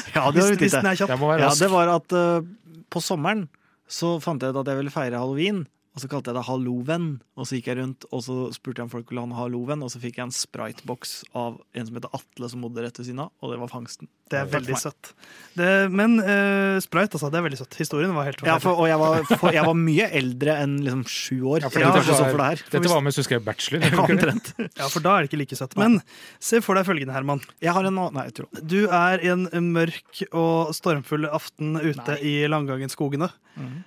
[0.16, 1.12] Ja, det hvis den er kjapp.
[1.12, 2.46] Jeg må være Ja, det var at uh,
[2.88, 3.46] på sommeren
[3.88, 5.66] så fant jeg ut at jeg ville feire halloween.
[5.98, 7.06] Og så kalte jeg det Halloven.
[7.34, 9.80] Og så gikk jeg rundt og så spurte jeg om folk ville ha en Halloven,
[9.82, 13.08] og så fikk jeg en Sprite-boks av en som heter Atle, som bodde rett ved
[13.08, 14.06] siden av, og det var fangsten.
[14.30, 15.10] Det er veldig søtt.
[15.58, 17.32] Det, men uh, Sprite, altså.
[17.32, 17.78] Det er veldig søtt.
[17.80, 21.02] Historien var helt Ja, for, og jeg var, for, jeg var mye eldre enn liksom
[21.10, 21.66] sju år.
[21.66, 22.64] Ja, for Jeg dette var det her.
[22.76, 23.88] Dette var mens du skrev bachelor.
[23.88, 24.54] Ja, omtrent.
[24.68, 25.74] Ja, for da er det ikke like søtt.
[25.80, 25.98] Men
[26.38, 27.42] se for deg følgende, Herman.
[27.64, 32.12] Jeg har en Nei, jeg tror Du er i en mørk og stormfull aften ute
[32.14, 32.20] Nei.
[32.22, 33.32] i Langangen-skogene.
[33.58, 33.78] Mhm.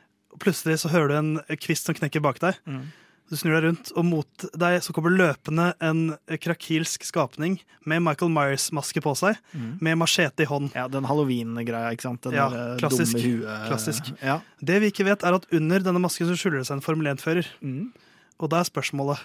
[0.41, 2.57] Plutselig så hører du en kvist som knekker bak deg.
[2.65, 2.89] Mm.
[3.31, 6.01] Du snur deg rundt, og mot deg så kommer løpende en
[6.43, 9.69] krakilsk skapning med Michael Myers-maske på seg, mm.
[9.79, 10.73] med machete i hånd.
[10.75, 12.25] Ja, den halloween-greia, ikke sant?
[12.25, 13.15] Den Ja, eh, klassisk.
[13.15, 13.69] dumme huet.
[13.69, 14.11] Klassisk.
[14.19, 14.41] Ja.
[14.59, 17.07] Det vi ikke vet, er at under denne masken så skjuler det seg en Formel
[17.13, 17.47] 1-fører.
[17.63, 17.93] Mm.
[18.41, 19.23] Og da er spørsmålet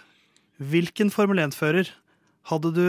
[0.63, 1.91] hvilken Formel 1-fører
[2.53, 2.85] hadde du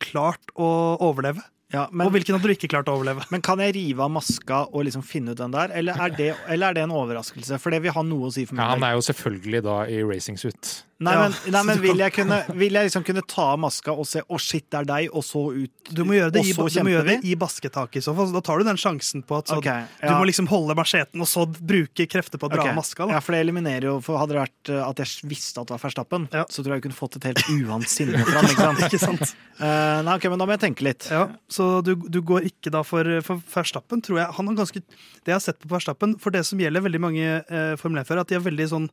[0.00, 1.44] klart å overleve?
[1.74, 3.26] Ja men, og hvilken hadde du ikke klart å overleve?
[3.34, 6.30] men kan jeg rive av maska og liksom finne ut den der, eller er det,
[6.48, 7.58] eller er det en overraskelse?
[7.62, 8.64] For det vil ha noe å si for meg.
[8.64, 10.74] Ja, han er jo selvfølgelig da i racingsuit.
[11.04, 13.92] Nei, Ja, men, nei, men vil, jeg kunne, vil jeg liksom kunne ta av maska
[13.92, 16.52] og se 'å, shit, det er deg', og så ut Du må gjøre det, i,
[16.56, 18.32] du må gjøre det i basketaket i så fall.
[18.32, 19.68] Da tar du den sjansen på at så, Ok,
[20.00, 22.70] du må liksom holde macheten og så bruke krefter på å dra Ok.
[22.72, 23.08] av maska.
[23.12, 25.76] Ja, for det eliminerer jo For hadde det vært uh, at jeg visste at det
[25.76, 26.44] var Ferstappen, Ja.
[26.48, 28.48] så tror jeg jeg kunne fått et helt uant sinne fram.
[28.48, 28.84] Ikke sant?
[28.88, 29.34] Ikke sant?
[29.60, 31.08] Uh, nei, ok, men da må jeg tenke litt.
[31.12, 34.32] Ja, så du, du går ikke da for, for Ferstappen, tror jeg.
[34.38, 37.28] Han har ganske, det jeg har sett på Ferstappen, for det som gjelder veldig mange
[37.44, 38.88] uh, Formel 1-førere, at de har veldig sånn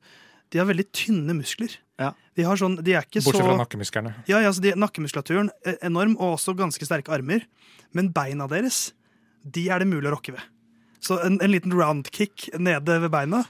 [0.52, 1.78] de har veldig tynne muskler.
[2.02, 2.12] Ja.
[2.36, 4.14] De, har sånn, de er ikke Bortsett så fra nakkemusklene.
[4.30, 7.46] Ja, ja, de, Nakkemuskulaturen er enorm, og også ganske sterke armer.
[7.96, 8.90] Men beina deres,
[9.44, 10.44] de er det mulig å rokke ved.
[11.02, 13.46] Så en, en liten roundkick nede ved beina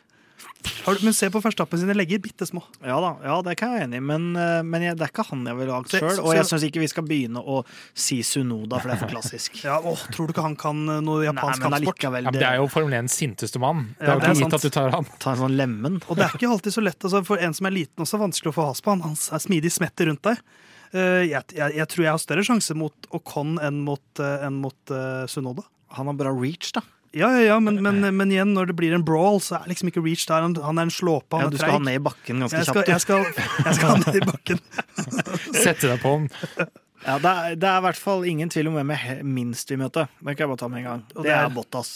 [0.85, 2.63] du, Men se på Verstappen sine legger, bitte små.
[2.85, 5.13] Ja da, ja, det kan jeg være enig i, men, eh, men jeg, det er
[5.13, 6.21] ikke han jeg vil ha sjøl.
[6.23, 7.61] Og jeg syns ikke vi skal begynne å
[7.93, 9.59] si Sunoda, for det er for klassisk.
[9.67, 12.01] Ja, å, Tror du ikke han kan eh, noe japansk kampsport?
[12.01, 12.09] Det...
[12.09, 13.91] Ja, men det er jo Formel 1 sinteste mann.
[13.99, 15.09] Det er jo det er ikke gitt at du tar han.
[15.21, 15.99] Ta en sånn lemmen.
[16.07, 16.99] Og det er ikke alltid så lett.
[16.99, 18.95] Altså, for en som er liten, også er vanskelig å få has på.
[18.95, 20.41] Han, han er smidig smetter rundt deg.
[20.91, 24.57] Uh, jeg, jeg, jeg tror jeg har større sjanse mot Ocon enn mot, uh, enn
[24.59, 25.63] mot uh, Sunoda.
[25.95, 26.83] Han har bra reach, da.
[27.13, 29.89] Ja, ja, ja, men, men, men igjen, når det blir en brawl, så er liksom
[29.91, 30.45] ikke Reach der.
[30.45, 32.85] Han, han er en slåpe, Ja, du skal ha ned i bakken ganske Jeg skal,
[32.85, 32.93] kjapt.
[32.93, 34.61] jeg, skal, jeg skal ha ned i bakken.
[35.65, 36.29] Sette deg på den.
[37.01, 39.81] Ja, det, er, det er i hvert fall ingen tvil om hvem jeg minst vil
[39.81, 40.05] møte.
[40.21, 41.03] Det kan jeg bare ta med en gang.
[41.17, 41.91] Og Det det er- Bottas.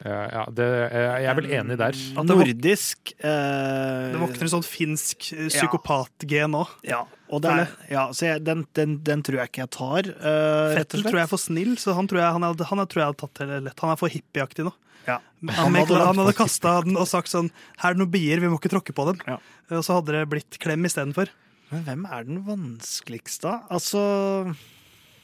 [0.00, 1.92] Ja, ja, det, jeg er vel enig der.
[1.92, 6.70] At det Nordisk eh, Det våkner en sånn finsk psykopatgen òg.
[6.88, 10.08] Ja, er, ja, så jeg, den, den, den tror jeg ikke jeg tar.
[10.18, 13.02] Uh, Fettel tror jeg er for snill, så han tror jeg han hadde, han tror
[13.02, 13.82] jeg hadde tatt det lett.
[13.84, 14.72] Han er for hippieaktig nå.
[15.06, 15.18] Ja.
[15.40, 17.46] Han, han, hadde han hadde kasta den og sagt sånn
[17.80, 19.22] Her er det noen bier, vi må ikke tråkke på dem.
[19.30, 19.38] Ja.
[19.72, 21.30] Og så hadde det blitt klem istedenfor.
[21.70, 23.54] Men hvem er den vanskeligste?
[23.70, 24.02] Altså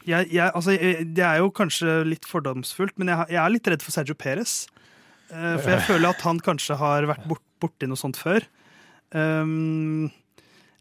[0.06, 3.70] Jeg, jeg, altså, jeg, det er jo kanskje litt fordomsfullt, men jeg, jeg er litt
[3.72, 4.60] redd for Sergio Perez.
[5.32, 8.46] Uh, For jeg føler at han kanskje har vært bort, borti noe sånt før.
[9.10, 10.06] Um,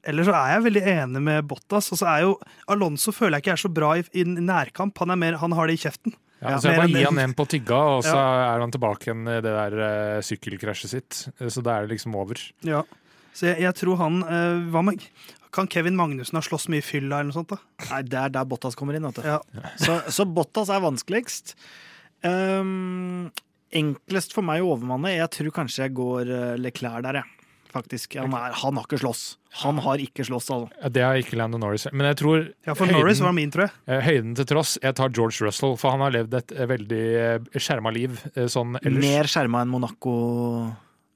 [0.06, 1.92] eller så er jeg veldig enig med Bottas.
[1.94, 2.36] Og så er jo
[2.72, 4.98] Alonso føler jeg ikke er så bra i, i nærkamp.
[5.02, 6.16] Han, er mer, han har det i kjeften.
[6.44, 9.08] Ja, Ja, så jeg bare gir han en på tygga, og så er han tilbake
[9.08, 11.22] igjen i det der uh, sykkelkrasjet sitt.
[11.40, 12.42] Så da er det liksom over.
[12.68, 12.84] Ja.
[13.36, 15.02] Så jeg, jeg tror han uh, Hva med
[15.56, 17.56] Kan Kevin Magnussen ha slåss mye i fylla eller noe sånt?
[17.56, 17.88] da?
[17.90, 19.08] Nei, det er der Bottas kommer inn.
[19.08, 19.28] Vet du.
[19.28, 19.40] Ja.
[19.80, 21.56] Så, så Bottas er vanskeligst.
[22.26, 23.32] Um,
[23.76, 25.16] enklest for meg å overmanne.
[25.16, 27.35] Jeg tror kanskje jeg går uh, Leclerc der, jeg.
[27.76, 28.16] Faktisk.
[28.22, 29.24] Han, er, han har ikke slåss.
[29.66, 30.70] Han har ikke slåss, altså.
[30.82, 31.86] Ja, Det har ikke Lando Norris.
[31.92, 33.76] Men jeg tror Ja, For Norris var min, tror jeg.
[33.92, 37.04] eh, høyden til tross, jeg tar George Russell, for han har levd et eh, veldig
[37.20, 38.18] eh, skjerma liv
[38.52, 39.04] sånn ellers.
[39.06, 40.16] Mer skjerma enn Monaco?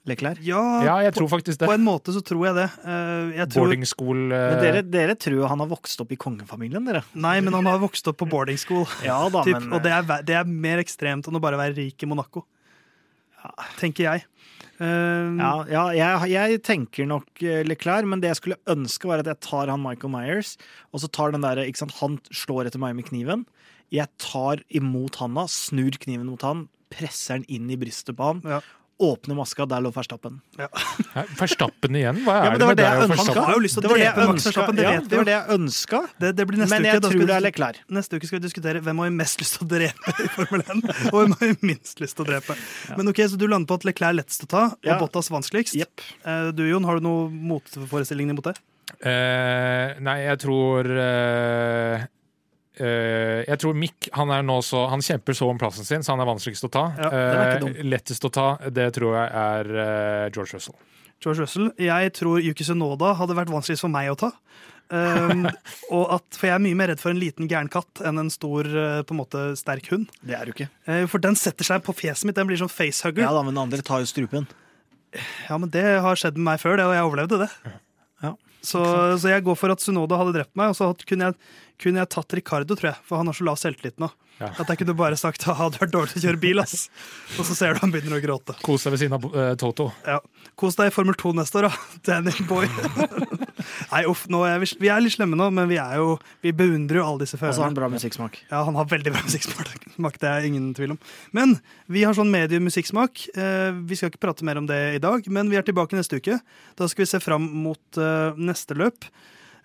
[0.10, 0.40] Leklær?
[0.42, 1.68] Ja, Ja, jeg tror faktisk det.
[1.68, 2.68] på en måte så tror jeg det.
[2.88, 6.86] Eh, jeg tror, Boarding school Men dere, dere tror han har vokst opp i kongefamilien,
[6.88, 7.04] dere?
[7.14, 8.88] Nei, men han har vokst opp på boarding school.
[9.06, 11.76] Ja da, typ, men og det er, det er mer ekstremt enn å bare være
[11.78, 12.46] rik i Monaco.
[13.80, 14.26] Tenker jeg.
[14.80, 19.20] Uh, ja, ja, jeg, jeg tenker nok eh, Leclerc, men det jeg skulle ønske, var
[19.20, 20.54] at jeg tar han Michael Myers,
[20.96, 21.68] og så tar den derre
[22.00, 23.44] Han slår etter meg med kniven.
[23.92, 28.44] Jeg tar imot handa, snur kniven mot han, presser den inn i brystet på han,
[28.48, 28.62] Ja.
[29.00, 30.42] Åpner maska, der lå Verstappen.
[30.60, 30.68] Ja.
[31.40, 32.18] Verstappen igjen?
[32.26, 33.02] Hva er ja, det det med det deg og.
[33.02, 33.44] Han Verstappen?
[33.48, 34.50] har jo lyst til Det å var det jeg drepe Max ønska.
[34.50, 36.02] Verstappen, det Ja, vet det vi var det jeg ønska.
[36.24, 37.80] Det, det blir neste Men jeg uke, tror det er Leclerc.
[38.00, 40.66] Neste uke skal vi diskutere hvem har vi mest lyst til å drepe i Formel
[40.66, 40.84] 1,
[41.14, 42.58] og hvem har vi minst lyst til å drepe.
[43.00, 45.00] Men ok, Så du lander på at Leclerc er lettest å ta, og Ja.
[45.00, 45.76] Bottas vanskeligst.
[45.80, 46.04] Jepp.
[46.26, 48.58] Eh, Du Jon, har du noen motforestillinger mot det?
[49.06, 52.04] Uh, nei, jeg tror eh,
[52.80, 56.24] Jeg tror Mick han er nå så Han kjemper så om plassen sin, så han
[56.24, 56.86] er vanskeligst å ta.
[56.98, 60.76] Ja, Eh, lettest å ta, det tror jeg er eh, George Russell.
[61.20, 61.72] George Russell.
[61.82, 64.32] Jeg tror Yuki Sunoda hadde vært vanskeligst for meg å ta.
[64.90, 65.44] Um,
[65.96, 68.32] og at, for jeg er mye mer redd for en liten gæren katt enn en
[68.34, 70.08] stor, eh, på en måte sterk hund.
[70.26, 70.70] Det er du ikke.
[70.88, 72.40] Uh, For den setter seg på fjeset mitt.
[72.40, 73.26] Den blir sånn facehugger.
[73.28, 74.48] Ja da, men den andre tar jo strupen.
[75.50, 77.52] Ja, men det har skjedd med meg før, det, og jeg overlevde det.
[78.62, 78.82] Så,
[79.22, 82.12] så jeg går for at Sunoda hadde drept meg, og så kunne jeg, kunne jeg
[82.12, 83.02] tatt Ricardo, tror jeg.
[83.08, 84.10] For han har så lav selvtillit nå.
[84.40, 84.54] Ja.
[84.56, 86.88] At jeg kunne bare sagt ha det vært dårlig å kjøre bil, ass.
[87.38, 88.56] Og så ser du han begynner å gråte.
[88.64, 89.90] Kos deg ved siden av uh, Toto.
[90.08, 90.20] Ja.
[90.60, 92.00] Kos deg i Formel 2 neste år, da.
[92.08, 92.68] Danny Boy.
[93.92, 96.54] Nei, uff, nå er vi, vi er litt slemme nå, men vi er jo Vi
[96.56, 98.40] beundrer jo alle disse Og så har han bra musikksmak.
[98.52, 101.02] Ja, han har veldig bra musikksmak, det er ingen tvil om.
[101.36, 101.58] Men
[101.92, 103.26] vi har sånn mediemusikksmak.
[103.34, 106.22] Eh, vi skal ikke prate mer om det i dag, men vi er tilbake neste
[106.22, 106.40] uke.
[106.80, 109.08] Da skal vi se fram mot eh, neste løp.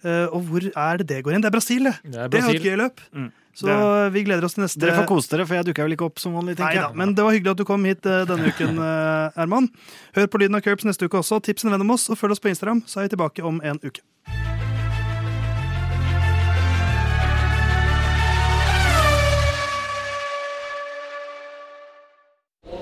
[0.04, 1.44] Eh, og hvor er det det går inn?
[1.44, 1.96] Det er Brasil, det!
[2.04, 3.02] Det er Det er et gøy løp.
[3.14, 3.30] Mm.
[3.54, 5.94] Så Det vi gleder oss til neste Dere får kose dere, for jeg dukker vel
[5.94, 6.98] ikke opp som vanlig, tenker da, jeg.
[6.98, 9.70] men det var hyggelig at du kom hit eh, denne uken, eh, Herman.
[10.18, 11.38] Hør på Lyden av Curbs neste uke også.
[11.44, 13.62] Tips en venn om oss, og følg oss på Instagram, så er vi tilbake om
[13.62, 14.02] en uke.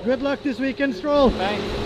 [0.03, 1.29] Good luck this weekend, Stroll.
[1.29, 1.82] Thanks.